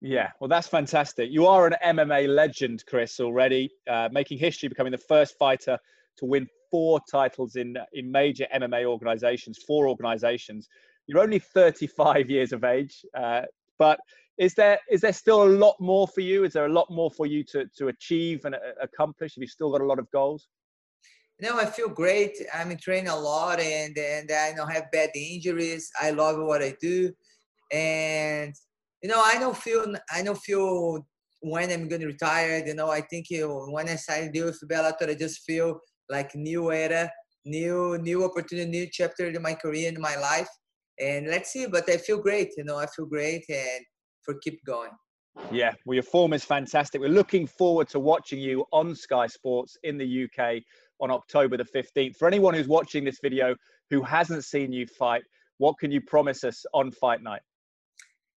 Yeah, 0.00 0.30
well, 0.38 0.48
that's 0.48 0.68
fantastic. 0.68 1.28
You 1.32 1.46
are 1.46 1.66
an 1.66 1.74
MMA 1.84 2.28
legend, 2.28 2.84
Chris, 2.86 3.18
already, 3.18 3.70
uh, 3.90 4.10
making 4.12 4.38
history, 4.38 4.68
becoming 4.68 4.92
the 4.92 4.98
first 4.98 5.36
fighter 5.36 5.76
to 6.18 6.24
win 6.24 6.46
four 6.70 7.00
titles 7.10 7.56
in 7.56 7.76
in 7.94 8.12
major 8.12 8.46
MMA 8.54 8.84
organizations, 8.84 9.58
four 9.66 9.88
organizations. 9.88 10.68
You're 11.08 11.20
only 11.20 11.40
35 11.40 12.30
years 12.30 12.52
of 12.52 12.62
age, 12.62 13.04
uh, 13.16 13.42
but 13.78 13.98
is 14.38 14.54
there 14.54 14.78
is 14.90 15.00
there 15.00 15.12
still 15.12 15.42
a 15.42 15.48
lot 15.48 15.76
more 15.80 16.06
for 16.06 16.20
you? 16.20 16.44
Is 16.44 16.52
there 16.52 16.66
a 16.66 16.72
lot 16.72 16.90
more 16.90 17.10
for 17.10 17.26
you 17.26 17.42
to 17.44 17.66
to 17.78 17.88
achieve 17.88 18.44
and 18.44 18.54
uh, 18.54 18.58
accomplish? 18.82 19.34
Have 19.34 19.42
you 19.42 19.48
still 19.48 19.70
got 19.70 19.80
a 19.80 19.86
lot 19.86 19.98
of 19.98 20.10
goals? 20.10 20.48
No, 21.40 21.58
I 21.58 21.66
feel 21.66 21.88
great. 21.88 22.36
I'm 22.54 22.76
training 22.76 23.08
a 23.08 23.18
lot, 23.18 23.60
and 23.60 23.96
and 23.96 24.30
I 24.30 24.52
don't 24.54 24.70
have 24.70 24.90
bad 24.90 25.10
injuries. 25.14 25.90
I 26.00 26.10
love 26.10 26.38
what 26.38 26.62
I 26.62 26.74
do, 26.80 27.12
and 27.72 28.54
you 29.02 29.08
know 29.08 29.20
I 29.20 29.38
don't 29.38 29.56
feel 29.56 29.94
I 30.10 30.22
don't 30.22 30.38
feel 30.38 31.06
when 31.40 31.70
I'm 31.70 31.88
gonna 31.88 32.06
retire. 32.06 32.62
You 32.66 32.74
know, 32.74 32.90
I 32.90 33.00
think 33.00 33.30
you 33.30 33.48
know, 33.48 33.66
when 33.70 33.88
I 33.88 33.96
signed 33.96 34.32
deal 34.32 34.46
with 34.46 34.60
Bellator, 34.68 35.10
I 35.10 35.14
just 35.14 35.42
feel 35.44 35.80
like 36.08 36.34
new 36.34 36.72
era, 36.72 37.10
new 37.44 37.98
new 37.98 38.24
opportunity, 38.24 38.70
new 38.70 38.88
chapter 38.90 39.26
in 39.26 39.40
my 39.42 39.54
career 39.54 39.88
in 39.88 40.00
my 40.00 40.16
life. 40.16 40.48
And 40.98 41.28
let's 41.28 41.52
see, 41.52 41.66
but 41.66 41.88
I 41.90 41.98
feel 41.98 42.18
great. 42.18 42.52
You 42.56 42.64
know, 42.64 42.78
I 42.78 42.86
feel 42.86 43.06
great, 43.06 43.44
and 43.48 43.84
for 44.26 44.34
keep 44.34 44.62
going. 44.66 44.90
Yeah, 45.50 45.72
well, 45.84 45.94
your 45.94 46.02
form 46.02 46.32
is 46.32 46.44
fantastic. 46.44 47.00
We're 47.00 47.08
looking 47.08 47.46
forward 47.46 47.88
to 47.90 48.00
watching 48.00 48.40
you 48.40 48.64
on 48.72 48.94
Sky 48.94 49.26
Sports 49.26 49.76
in 49.84 49.96
the 49.96 50.24
UK 50.24 50.62
on 51.00 51.10
October 51.10 51.56
the 51.56 51.64
15th. 51.64 52.16
For 52.16 52.26
anyone 52.26 52.54
who's 52.54 52.68
watching 52.68 53.04
this 53.04 53.18
video 53.22 53.54
who 53.90 54.02
hasn't 54.02 54.44
seen 54.44 54.72
you 54.72 54.86
fight, 54.86 55.22
what 55.58 55.78
can 55.78 55.90
you 55.90 56.00
promise 56.00 56.42
us 56.44 56.64
on 56.74 56.90
fight 56.90 57.22
night? 57.22 57.42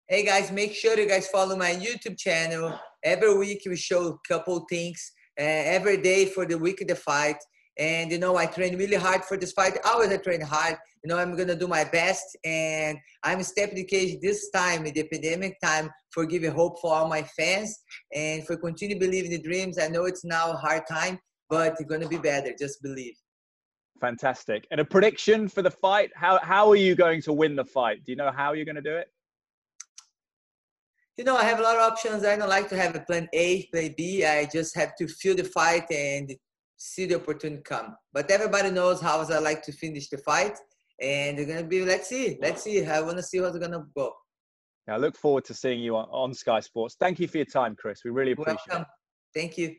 Hey 0.09 0.25
guys, 0.25 0.51
make 0.51 0.73
sure 0.73 0.97
you 0.97 1.07
guys 1.07 1.27
follow 1.27 1.55
my 1.55 1.71
YouTube 1.71 2.17
channel. 2.17 2.79
Every 3.03 3.37
week 3.37 3.63
we 3.65 3.75
show 3.75 4.07
a 4.07 4.17
couple 4.27 4.65
things. 4.69 5.11
Uh, 5.39 5.43
every 5.43 5.97
day 5.97 6.25
for 6.25 6.45
the 6.45 6.57
week 6.57 6.81
of 6.81 6.87
the 6.87 6.95
fight. 6.95 7.37
And 7.79 8.11
you 8.11 8.17
know, 8.17 8.37
I 8.37 8.47
train 8.47 8.77
really 8.77 8.95
hard 8.95 9.23
for 9.23 9.37
this 9.37 9.51
fight. 9.51 9.77
Always 9.85 10.11
I 10.11 10.17
train 10.17 10.41
hard. 10.41 10.77
You 11.03 11.09
know, 11.09 11.17
I'm 11.17 11.35
gonna 11.35 11.55
do 11.55 11.67
my 11.67 11.83
best, 11.83 12.35
and 12.43 12.97
I'm 13.23 13.43
stepping 13.43 13.75
the 13.75 13.83
cage 13.85 14.19
this 14.21 14.49
time 14.49 14.85
in 14.85 14.93
the 14.93 15.03
pandemic 15.03 15.59
time 15.61 15.89
for 16.11 16.25
giving 16.25 16.51
hope 16.51 16.79
for 16.81 16.93
all 16.93 17.07
my 17.07 17.23
fans 17.23 17.77
and 18.13 18.45
for 18.45 18.57
continue 18.57 18.99
believing 18.99 19.31
the 19.31 19.41
dreams. 19.41 19.77
I 19.77 19.87
know 19.87 20.05
it's 20.05 20.25
now 20.25 20.51
a 20.51 20.55
hard 20.55 20.83
time, 20.89 21.19
but 21.49 21.73
it's 21.73 21.83
gonna 21.83 22.07
be 22.07 22.17
better. 22.17 22.53
Just 22.57 22.81
believe. 22.81 23.15
Fantastic. 23.99 24.67
And 24.71 24.79
a 24.79 24.85
prediction 24.85 25.47
for 25.47 25.61
the 25.61 25.71
fight? 25.71 26.11
How 26.15 26.39
how 26.41 26.69
are 26.69 26.75
you 26.75 26.95
going 26.95 27.21
to 27.23 27.33
win 27.33 27.55
the 27.55 27.65
fight? 27.65 28.03
Do 28.05 28.11
you 28.11 28.15
know 28.15 28.31
how 28.31 28.53
you're 28.53 28.65
to 28.65 28.81
do 28.81 28.95
it? 28.95 29.11
You 31.17 31.23
know, 31.23 31.35
I 31.35 31.43
have 31.45 31.59
a 31.59 31.63
lot 31.63 31.75
of 31.75 31.81
options. 31.81 32.23
I 32.23 32.35
don't 32.35 32.47
like 32.47 32.69
to 32.69 32.77
have 32.77 32.95
a 32.95 32.99
plan 32.99 33.27
A, 33.33 33.65
plan 33.67 33.95
B. 33.97 34.23
I 34.23 34.45
just 34.45 34.75
have 34.75 34.95
to 34.97 35.07
feel 35.07 35.35
the 35.35 35.43
fight 35.43 35.89
and 35.91 36.31
see 36.77 37.05
the 37.05 37.15
opportunity 37.15 37.61
come. 37.63 37.95
But 38.13 38.31
everybody 38.31 38.71
knows 38.71 39.01
how 39.01 39.19
I 39.19 39.39
like 39.39 39.63
to 39.63 39.71
finish 39.71 40.09
the 40.09 40.17
fight. 40.19 40.57
And 40.99 41.37
they're 41.37 41.45
going 41.45 41.61
to 41.61 41.65
be, 41.65 41.83
let's 41.83 42.07
see, 42.07 42.37
let's 42.41 42.63
see. 42.63 42.83
I 42.85 43.01
want 43.01 43.17
to 43.17 43.23
see 43.23 43.39
what's 43.39 43.57
going 43.57 43.71
to 43.71 43.83
go. 43.95 44.13
I 44.87 44.97
look 44.97 45.17
forward 45.17 45.43
to 45.45 45.53
seeing 45.53 45.81
you 45.81 45.97
on, 45.97 46.07
on 46.11 46.33
Sky 46.33 46.61
Sports. 46.61 46.95
Thank 46.97 47.19
you 47.19 47.27
for 47.27 47.37
your 47.37 47.45
time, 47.45 47.75
Chris. 47.75 48.03
We 48.05 48.11
really 48.11 48.31
appreciate 48.31 48.59
Welcome. 48.69 48.85
it. 49.35 49.39
Thank 49.39 49.57
you. 49.57 49.75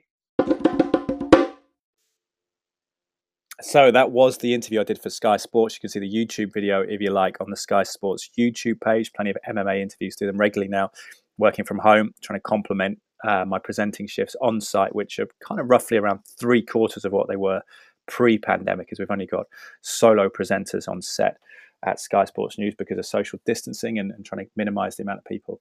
So 3.61 3.91
that 3.91 4.13
was 4.13 4.39
the 4.39 4.55
interview 4.55 4.81
I 4.81 4.85
did 4.85 5.01
for 5.01 5.11
Sky 5.11 5.37
Sports. 5.37 5.75
You 5.75 5.81
can 5.81 5.89
see 5.91 5.99
the 5.99 6.13
YouTube 6.13 6.53
video 6.53 6.83
if 6.83 7.01
you 7.01 7.11
like 7.11 7.41
on 7.41 7.51
the 7.51 7.57
Sky 7.57 7.83
Sports 7.83 8.31
YouTube 8.39 8.81
page. 8.81 9.13
Plenty 9.15 9.31
of 9.31 9.37
MMA 9.49 9.81
interviews, 9.81 10.15
do 10.15 10.27
them 10.27 10.37
regularly 10.37 10.69
now, 10.69 10.91
working 11.39 11.65
from 11.65 11.79
home, 11.79 12.15
trying 12.23 12.39
to 12.39 12.43
complement 12.43 13.01
uh, 13.27 13.45
my 13.45 13.59
presenting 13.59 14.07
shifts 14.07 14.37
on 14.41 14.61
site, 14.61 14.95
which 14.95 15.19
are 15.19 15.29
kind 15.47 15.61
of 15.61 15.69
roughly 15.69 15.97
around 15.97 16.21
three 16.39 16.63
quarters 16.63 17.05
of 17.05 17.13
what 17.13 17.29
they 17.29 17.37
were 17.37 17.63
pre 18.07 18.39
pandemic, 18.39 18.89
as 18.93 18.99
we've 18.99 19.11
only 19.11 19.27
got 19.27 19.47
solo 19.81 20.29
presenters 20.29 20.89
on 20.89 21.03
set 21.03 21.39
at 21.85 22.01
Sky 22.01 22.25
Sports 22.25 22.59
News 22.59 22.75
because 22.75 22.99
of 22.99 23.07
social 23.07 23.39
distancing 23.47 23.99
and, 23.99 24.11
and 24.11 24.25
trying 24.25 24.45
to 24.45 24.51
minimize 24.57 24.97
the 24.97 25.03
amount 25.03 25.19
of 25.19 25.25
people 25.25 25.61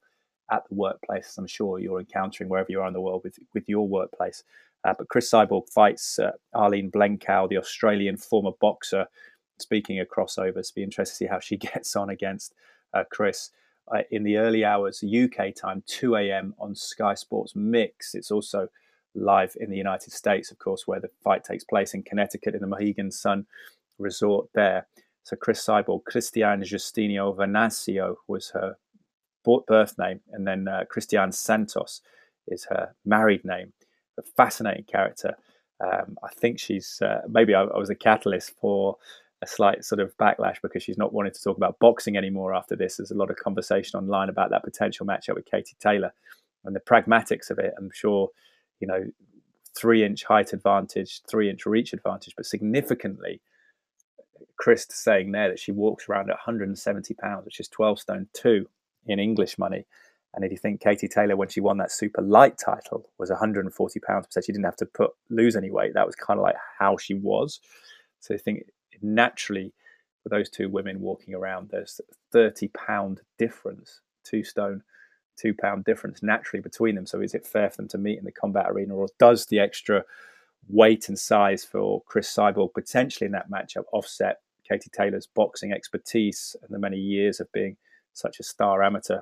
at 0.50 0.62
the 0.68 0.74
workplace. 0.74 1.36
I'm 1.38 1.46
sure 1.46 1.78
you're 1.78 2.00
encountering 2.00 2.48
wherever 2.48 2.70
you 2.70 2.80
are 2.80 2.88
in 2.88 2.94
the 2.94 3.00
world 3.00 3.22
with, 3.22 3.38
with 3.54 3.68
your 3.68 3.86
workplace. 3.86 4.42
Uh, 4.84 4.94
but 4.96 5.08
Chris 5.08 5.30
Cyborg 5.30 5.68
fights 5.70 6.18
uh, 6.18 6.32
Arlene 6.54 6.90
Blencowe, 6.90 7.48
the 7.48 7.58
Australian 7.58 8.16
former 8.16 8.52
boxer. 8.60 9.06
Speaking 9.58 9.98
of 9.98 10.08
crossovers, 10.08 10.74
be 10.74 10.82
interested 10.82 11.14
to 11.14 11.16
see 11.16 11.26
how 11.26 11.40
she 11.40 11.56
gets 11.74 11.96
on 11.96 12.10
against 12.10 12.54
uh, 12.94 13.04
Chris 13.10 13.50
uh, 13.94 14.02
in 14.10 14.22
the 14.22 14.36
early 14.36 14.64
hours, 14.64 15.02
UK 15.02 15.54
time, 15.54 15.82
2 15.86 16.16
a.m. 16.16 16.54
on 16.58 16.74
Sky 16.74 17.14
Sports 17.14 17.54
Mix. 17.56 18.14
It's 18.14 18.30
also 18.30 18.68
live 19.14 19.56
in 19.60 19.70
the 19.70 19.76
United 19.76 20.12
States, 20.12 20.50
of 20.50 20.58
course, 20.58 20.86
where 20.86 21.00
the 21.00 21.10
fight 21.22 21.44
takes 21.44 21.64
place 21.64 21.94
in 21.94 22.02
Connecticut 22.02 22.54
in 22.54 22.60
the 22.60 22.66
Mohegan 22.66 23.10
Sun 23.10 23.46
Resort 23.98 24.48
there. 24.54 24.86
So 25.24 25.36
Chris 25.36 25.64
Cyborg, 25.64 26.04
Christiane 26.04 26.62
Justino 26.62 27.36
Venancio 27.36 28.16
was 28.28 28.50
her 28.50 28.76
birth 29.66 29.98
name, 29.98 30.20
and 30.32 30.46
then 30.46 30.68
uh, 30.68 30.84
Christiane 30.88 31.32
Santos 31.32 32.00
is 32.46 32.66
her 32.70 32.94
married 33.04 33.44
name. 33.44 33.72
A 34.18 34.22
fascinating 34.22 34.84
character. 34.84 35.36
Um, 35.80 36.18
I 36.24 36.28
think 36.34 36.58
she's 36.58 37.00
uh, 37.02 37.22
maybe 37.28 37.54
I, 37.54 37.62
I, 37.62 37.78
was 37.78 37.90
a 37.90 37.94
catalyst 37.94 38.52
for 38.60 38.96
a 39.42 39.46
slight 39.46 39.84
sort 39.84 40.00
of 40.00 40.16
backlash 40.16 40.56
because 40.62 40.82
she's 40.82 40.98
not 40.98 41.12
wanting 41.12 41.32
to 41.32 41.42
talk 41.42 41.56
about 41.56 41.78
boxing 41.78 42.16
anymore 42.16 42.54
after 42.54 42.74
this. 42.74 42.96
There's 42.96 43.10
a 43.10 43.16
lot 43.16 43.30
of 43.30 43.36
conversation 43.36 43.98
online 43.98 44.28
about 44.28 44.50
that 44.50 44.64
potential 44.64 45.06
matchup 45.06 45.34
with 45.34 45.46
Katie 45.46 45.76
Taylor 45.78 46.12
and 46.64 46.74
the 46.74 46.80
pragmatics 46.80 47.50
of 47.50 47.58
it. 47.58 47.72
I'm 47.78 47.90
sure, 47.92 48.30
you 48.80 48.88
know, 48.88 49.04
three 49.76 50.04
inch 50.04 50.24
height 50.24 50.52
advantage, 50.52 51.22
three 51.28 51.48
inch 51.48 51.66
reach 51.66 51.92
advantage, 51.92 52.34
but 52.36 52.46
significantly, 52.46 53.40
Chris 54.56 54.86
saying 54.90 55.32
there 55.32 55.48
that 55.48 55.60
she 55.60 55.72
walks 55.72 56.08
around 56.08 56.30
at 56.30 56.36
170 56.36 57.14
pounds, 57.14 57.44
which 57.44 57.60
is 57.60 57.68
12 57.68 58.00
stone 58.00 58.28
two 58.32 58.68
in 59.06 59.20
English 59.20 59.56
money. 59.56 59.86
And 60.34 60.44
if 60.44 60.50
you 60.50 60.58
think 60.58 60.80
Katie 60.80 61.08
Taylor, 61.08 61.36
when 61.36 61.48
she 61.48 61.60
won 61.60 61.78
that 61.78 61.90
super 61.90 62.20
light 62.20 62.58
title, 62.58 63.08
was 63.18 63.30
140 63.30 64.00
pounds, 64.00 64.26
said 64.30 64.44
she 64.44 64.52
didn't 64.52 64.66
have 64.66 64.76
to 64.76 64.86
put 64.86 65.12
lose 65.30 65.56
any 65.56 65.70
weight. 65.70 65.94
That 65.94 66.06
was 66.06 66.16
kind 66.16 66.38
of 66.38 66.42
like 66.42 66.56
how 66.78 66.96
she 66.96 67.14
was. 67.14 67.60
So 68.20 68.34
I 68.34 68.38
think 68.38 68.64
naturally, 69.02 69.72
for 70.22 70.28
those 70.28 70.50
two 70.50 70.68
women 70.68 71.00
walking 71.00 71.34
around, 71.34 71.70
there's 71.70 72.00
30 72.32 72.68
pound 72.68 73.20
difference, 73.38 74.00
two 74.24 74.44
stone, 74.44 74.82
two 75.36 75.54
pound 75.54 75.84
difference 75.84 76.22
naturally 76.22 76.60
between 76.60 76.94
them. 76.94 77.06
So 77.06 77.20
is 77.20 77.34
it 77.34 77.46
fair 77.46 77.70
for 77.70 77.76
them 77.78 77.88
to 77.88 77.98
meet 77.98 78.18
in 78.18 78.24
the 78.24 78.32
combat 78.32 78.66
arena, 78.68 78.94
or 78.94 79.08
does 79.18 79.46
the 79.46 79.60
extra 79.60 80.04
weight 80.68 81.08
and 81.08 81.18
size 81.18 81.64
for 81.64 82.02
Chris 82.06 82.34
Cyborg 82.34 82.74
potentially 82.74 83.26
in 83.26 83.32
that 83.32 83.50
matchup 83.50 83.84
offset 83.92 84.40
Katie 84.68 84.90
Taylor's 84.92 85.26
boxing 85.26 85.72
expertise 85.72 86.54
and 86.62 86.70
the 86.70 86.78
many 86.78 86.98
years 86.98 87.40
of 87.40 87.50
being 87.52 87.76
such 88.12 88.40
a 88.40 88.42
star 88.42 88.82
amateur? 88.82 89.20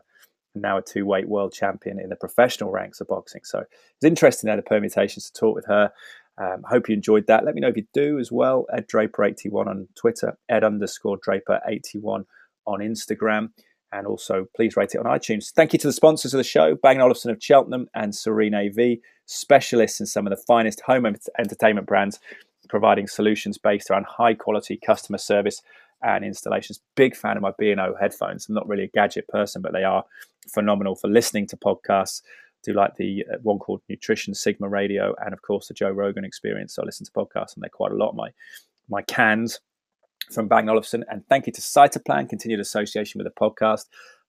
And 0.54 0.62
now 0.62 0.78
a 0.78 0.82
two 0.82 1.06
weight 1.06 1.28
world 1.28 1.52
champion 1.52 2.00
in 2.00 2.08
the 2.08 2.16
professional 2.16 2.70
ranks 2.70 3.00
of 3.00 3.08
boxing. 3.08 3.42
So 3.44 3.60
it's 3.60 4.04
interesting 4.04 4.48
there 4.48 4.56
the 4.56 4.62
permutations 4.62 5.30
to 5.30 5.38
talk 5.38 5.54
with 5.54 5.66
her. 5.66 5.92
Um, 6.38 6.62
hope 6.68 6.88
you 6.88 6.94
enjoyed 6.94 7.26
that. 7.28 7.44
Let 7.44 7.54
me 7.54 7.60
know 7.60 7.68
if 7.68 7.76
you 7.76 7.86
do 7.94 8.18
as 8.18 8.30
well. 8.30 8.66
Ed 8.72 8.86
Draper81 8.88 9.66
on 9.66 9.88
Twitter, 9.94 10.36
Ed 10.48 10.64
underscore 10.64 11.18
Draper81 11.18 12.24
on 12.66 12.80
Instagram. 12.80 13.50
And 13.92 14.06
also, 14.06 14.46
please 14.54 14.76
rate 14.76 14.94
it 14.94 14.98
on 14.98 15.06
iTunes. 15.06 15.52
Thank 15.52 15.72
you 15.72 15.78
to 15.78 15.86
the 15.86 15.92
sponsors 15.92 16.34
of 16.34 16.38
the 16.38 16.44
show, 16.44 16.74
Bang 16.74 17.00
& 17.00 17.00
Olufsen 17.00 17.30
of 17.30 17.42
Cheltenham 17.42 17.88
and 17.94 18.14
Serene 18.14 18.54
AV, 18.54 18.98
specialists 19.26 20.00
in 20.00 20.06
some 20.06 20.26
of 20.26 20.30
the 20.30 20.42
finest 20.44 20.82
home 20.82 21.06
entertainment 21.38 21.86
brands, 21.86 22.18
providing 22.68 23.06
solutions 23.06 23.58
based 23.58 23.90
around 23.90 24.04
high 24.06 24.34
quality 24.34 24.78
customer 24.84 25.18
service 25.18 25.62
and 26.02 26.24
installations. 26.24 26.80
Big 26.96 27.16
fan 27.16 27.36
of 27.36 27.42
my 27.42 27.52
B&O 27.58 27.94
headphones. 27.98 28.48
I'm 28.48 28.54
not 28.54 28.68
really 28.68 28.84
a 28.84 28.88
gadget 28.88 29.28
person, 29.28 29.62
but 29.62 29.72
they 29.72 29.84
are 29.84 30.04
phenomenal 30.52 30.96
for 30.96 31.08
listening 31.08 31.46
to 31.48 31.56
podcasts. 31.56 32.22
Do 32.66 32.72
like 32.72 32.96
the 32.96 33.24
uh, 33.32 33.36
one 33.42 33.58
called 33.58 33.80
Nutrition 33.88 34.34
Sigma 34.34 34.68
Radio, 34.68 35.14
and 35.24 35.32
of 35.32 35.40
course 35.42 35.68
the 35.68 35.74
Joe 35.74 35.90
Rogan 35.90 36.24
Experience. 36.24 36.74
So 36.74 36.82
I 36.82 36.84
listen 36.84 37.06
to 37.06 37.12
podcasts, 37.12 37.54
and 37.54 37.62
they're 37.62 37.70
quite 37.70 37.92
a 37.92 37.96
lot. 37.96 38.16
My 38.16 38.30
my 38.88 39.02
cans 39.02 39.60
from 40.32 40.48
Bang 40.48 40.68
Olufsen, 40.68 41.04
and 41.08 41.24
thank 41.28 41.46
you 41.46 41.52
to 41.52 41.60
Cytoplan, 41.60 42.28
continued 42.28 42.58
association 42.58 43.20
with 43.20 43.32
the 43.32 43.40
podcast 43.40 43.84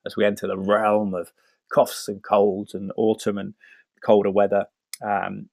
as 0.05 0.15
we 0.15 0.23
enter 0.23 0.45
the 0.45 0.57
realm 0.57 1.15
of 1.15 1.31
coughs 1.73 2.07
and 2.07 2.21
colds 2.23 2.75
and 2.75 2.91
autumn 2.95 3.39
and 3.39 3.55
colder 4.01 4.31
weather. 4.31 4.65
Um, 5.01 5.49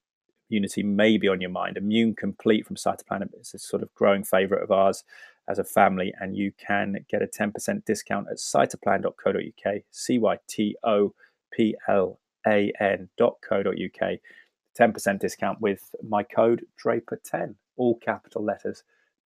Immunity 0.50 0.82
may 0.82 1.16
be 1.16 1.26
on 1.26 1.40
your 1.40 1.50
mind. 1.50 1.78
Immune 1.78 2.14
Complete 2.14 2.66
from 2.66 2.76
Cytoplan 2.76 3.28
is 3.40 3.54
a 3.54 3.58
sort 3.58 3.82
of 3.82 3.92
growing 3.94 4.22
favorite 4.22 4.62
of 4.62 4.70
ours 4.70 5.02
as 5.48 5.58
a 5.58 5.64
family, 5.64 6.12
and 6.20 6.36
you 6.36 6.52
can 6.52 7.04
get 7.08 7.22
a 7.22 7.26
10% 7.26 7.84
discount 7.86 8.28
at 8.30 8.36
cytoplan.co.uk, 8.36 9.74
C 9.90 10.18
Y 10.18 10.38
T 10.46 10.76
O 10.84 11.14
P 11.50 11.74
L 11.88 12.20
A 12.46 12.72
N.co.uk. 12.80 14.18
10% 14.78 15.20
discount 15.20 15.60
with 15.60 15.94
my 16.02 16.22
code 16.22 16.66
Draper10, 16.82 17.54
all 17.76 17.96
capital 17.96 18.42
letters 18.42 18.82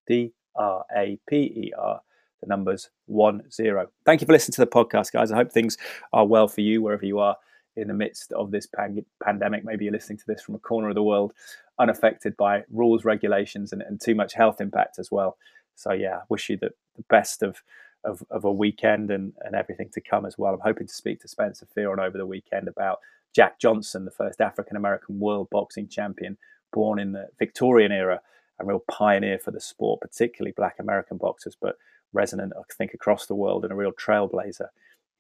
D 0.07 0.33
R 0.57 0.85
A 0.95 1.19
P 1.29 1.37
E 1.37 1.73
R, 1.79 2.01
the 2.41 2.47
numbers 2.47 2.91
1 3.07 3.51
0. 3.51 3.89
Thank 4.05 4.21
you 4.21 4.27
for 4.27 4.33
listening 4.33 4.55
to 4.55 4.61
the 4.61 4.67
podcast, 4.67 5.13
guys. 5.13 5.33
I 5.33 5.37
hope 5.37 5.53
things 5.53 5.79
are 6.13 6.27
well 6.27 6.49
for 6.49 6.61
you 6.61 6.83
wherever 6.83 7.07
you 7.07 7.19
are 7.19 7.37
in 7.77 7.89
the 7.89 7.95
midst 7.95 8.33
of 8.33 8.51
this 8.51 8.67
pan- 8.67 9.05
pandemic. 9.23 9.65
Maybe 9.65 9.85
you're 9.85 9.93
listening 9.93 10.19
to 10.19 10.27
this 10.27 10.43
from 10.43 10.55
a 10.57 10.59
corner 10.59 10.89
of 10.89 10.95
the 10.95 11.03
world 11.03 11.33
unaffected 11.79 12.37
by 12.37 12.65
rules, 12.71 13.05
regulations, 13.05 13.73
and, 13.73 13.83
and 13.83 14.01
too 14.01 14.15
much 14.15 14.35
health 14.35 14.61
impact 14.61 14.99
as 14.99 15.11
well. 15.11 15.39
So 15.77 15.93
yeah, 15.93 16.23
wish 16.29 16.51
you 16.51 16.57
the, 16.57 16.71
the 16.97 17.05
best 17.09 17.43
of, 17.43 17.63
of, 18.05 18.23
of 18.31 18.45
a 18.45 18.53
weekend 18.53 19.11
and, 19.11 19.33
and 19.41 19.55
everything 19.55 19.91
to 19.93 20.01
come 20.01 20.25
as 20.25 20.39
well. 20.39 20.55
I'm 20.55 20.61
hoping 20.61 20.87
to 20.87 20.95
speak 20.95 21.21
to 21.21 21.29
Spencer 21.29 21.67
Fearon 21.77 21.99
over 21.99 22.17
the 22.17 22.27
weekend 22.27 22.69
about 22.69 23.01
Jack 23.35 23.61
Johnson, 23.61 24.05
the 24.05 24.11
first 24.11 24.41
African 24.41 24.77
American 24.77 25.19
world 25.19 25.49
boxing 25.51 25.89
champion, 25.89 26.39
born 26.73 26.99
in 26.99 27.13
the 27.13 27.29
Victorian 27.39 27.93
era, 27.93 28.21
a 28.59 28.65
real 28.65 28.83
pioneer 28.91 29.39
for 29.39 29.51
the 29.51 29.61
sport, 29.61 30.01
particularly 30.01 30.53
Black 30.57 30.77
American 30.79 31.17
boxers, 31.17 31.57
but 31.61 31.77
resonant, 32.13 32.53
I 32.57 32.63
think, 32.75 32.95
across 32.95 33.27
the 33.27 33.35
world 33.35 33.65
and 33.65 33.73
a 33.73 33.77
real 33.77 33.93
trailblazer 33.93 34.69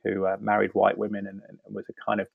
who 0.04 0.26
uh, 0.26 0.36
married 0.40 0.74
white 0.74 0.96
women 0.96 1.26
and, 1.26 1.42
and, 1.48 1.58
was 1.68 1.84
a 1.88 1.92
kind 1.92 2.20
of 2.20 2.28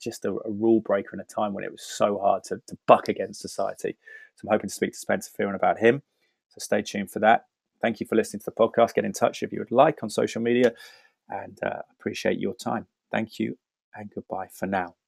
just 0.00 0.24
a, 0.24 0.30
a, 0.30 0.50
rule 0.50 0.80
breaker 0.80 1.10
in 1.12 1.20
a 1.20 1.24
time 1.24 1.52
when 1.52 1.64
it 1.64 1.70
was 1.70 1.82
so 1.82 2.18
hard 2.18 2.42
to, 2.44 2.60
to 2.66 2.76
buck 2.86 3.08
against 3.08 3.40
society. 3.40 3.96
So 4.36 4.46
I'm 4.48 4.52
hoping 4.52 4.68
to 4.68 4.74
speak 4.74 4.92
to 4.92 4.98
Spencer 4.98 5.30
Fearon 5.38 5.54
about 5.54 5.78
him. 5.78 6.02
So 6.48 6.58
stay 6.58 6.80
tuned 6.80 7.10
for 7.10 7.18
that. 7.18 7.46
Thank 7.82 8.00
you 8.00 8.06
for 8.06 8.16
listening 8.16 8.40
to 8.40 8.46
the 8.46 8.52
podcast. 8.52 8.94
Get 8.94 9.04
in 9.04 9.12
touch 9.12 9.42
if 9.42 9.52
you 9.52 9.60
would 9.60 9.72
like 9.72 10.02
on 10.02 10.10
social 10.10 10.42
media 10.42 10.72
and 11.28 11.58
uh, 11.64 11.82
appreciate 11.92 12.38
your 12.38 12.54
time. 12.54 12.86
Thank 13.10 13.38
you 13.38 13.56
and 13.94 14.10
goodbye 14.14 14.48
for 14.52 14.66
now. 14.66 14.99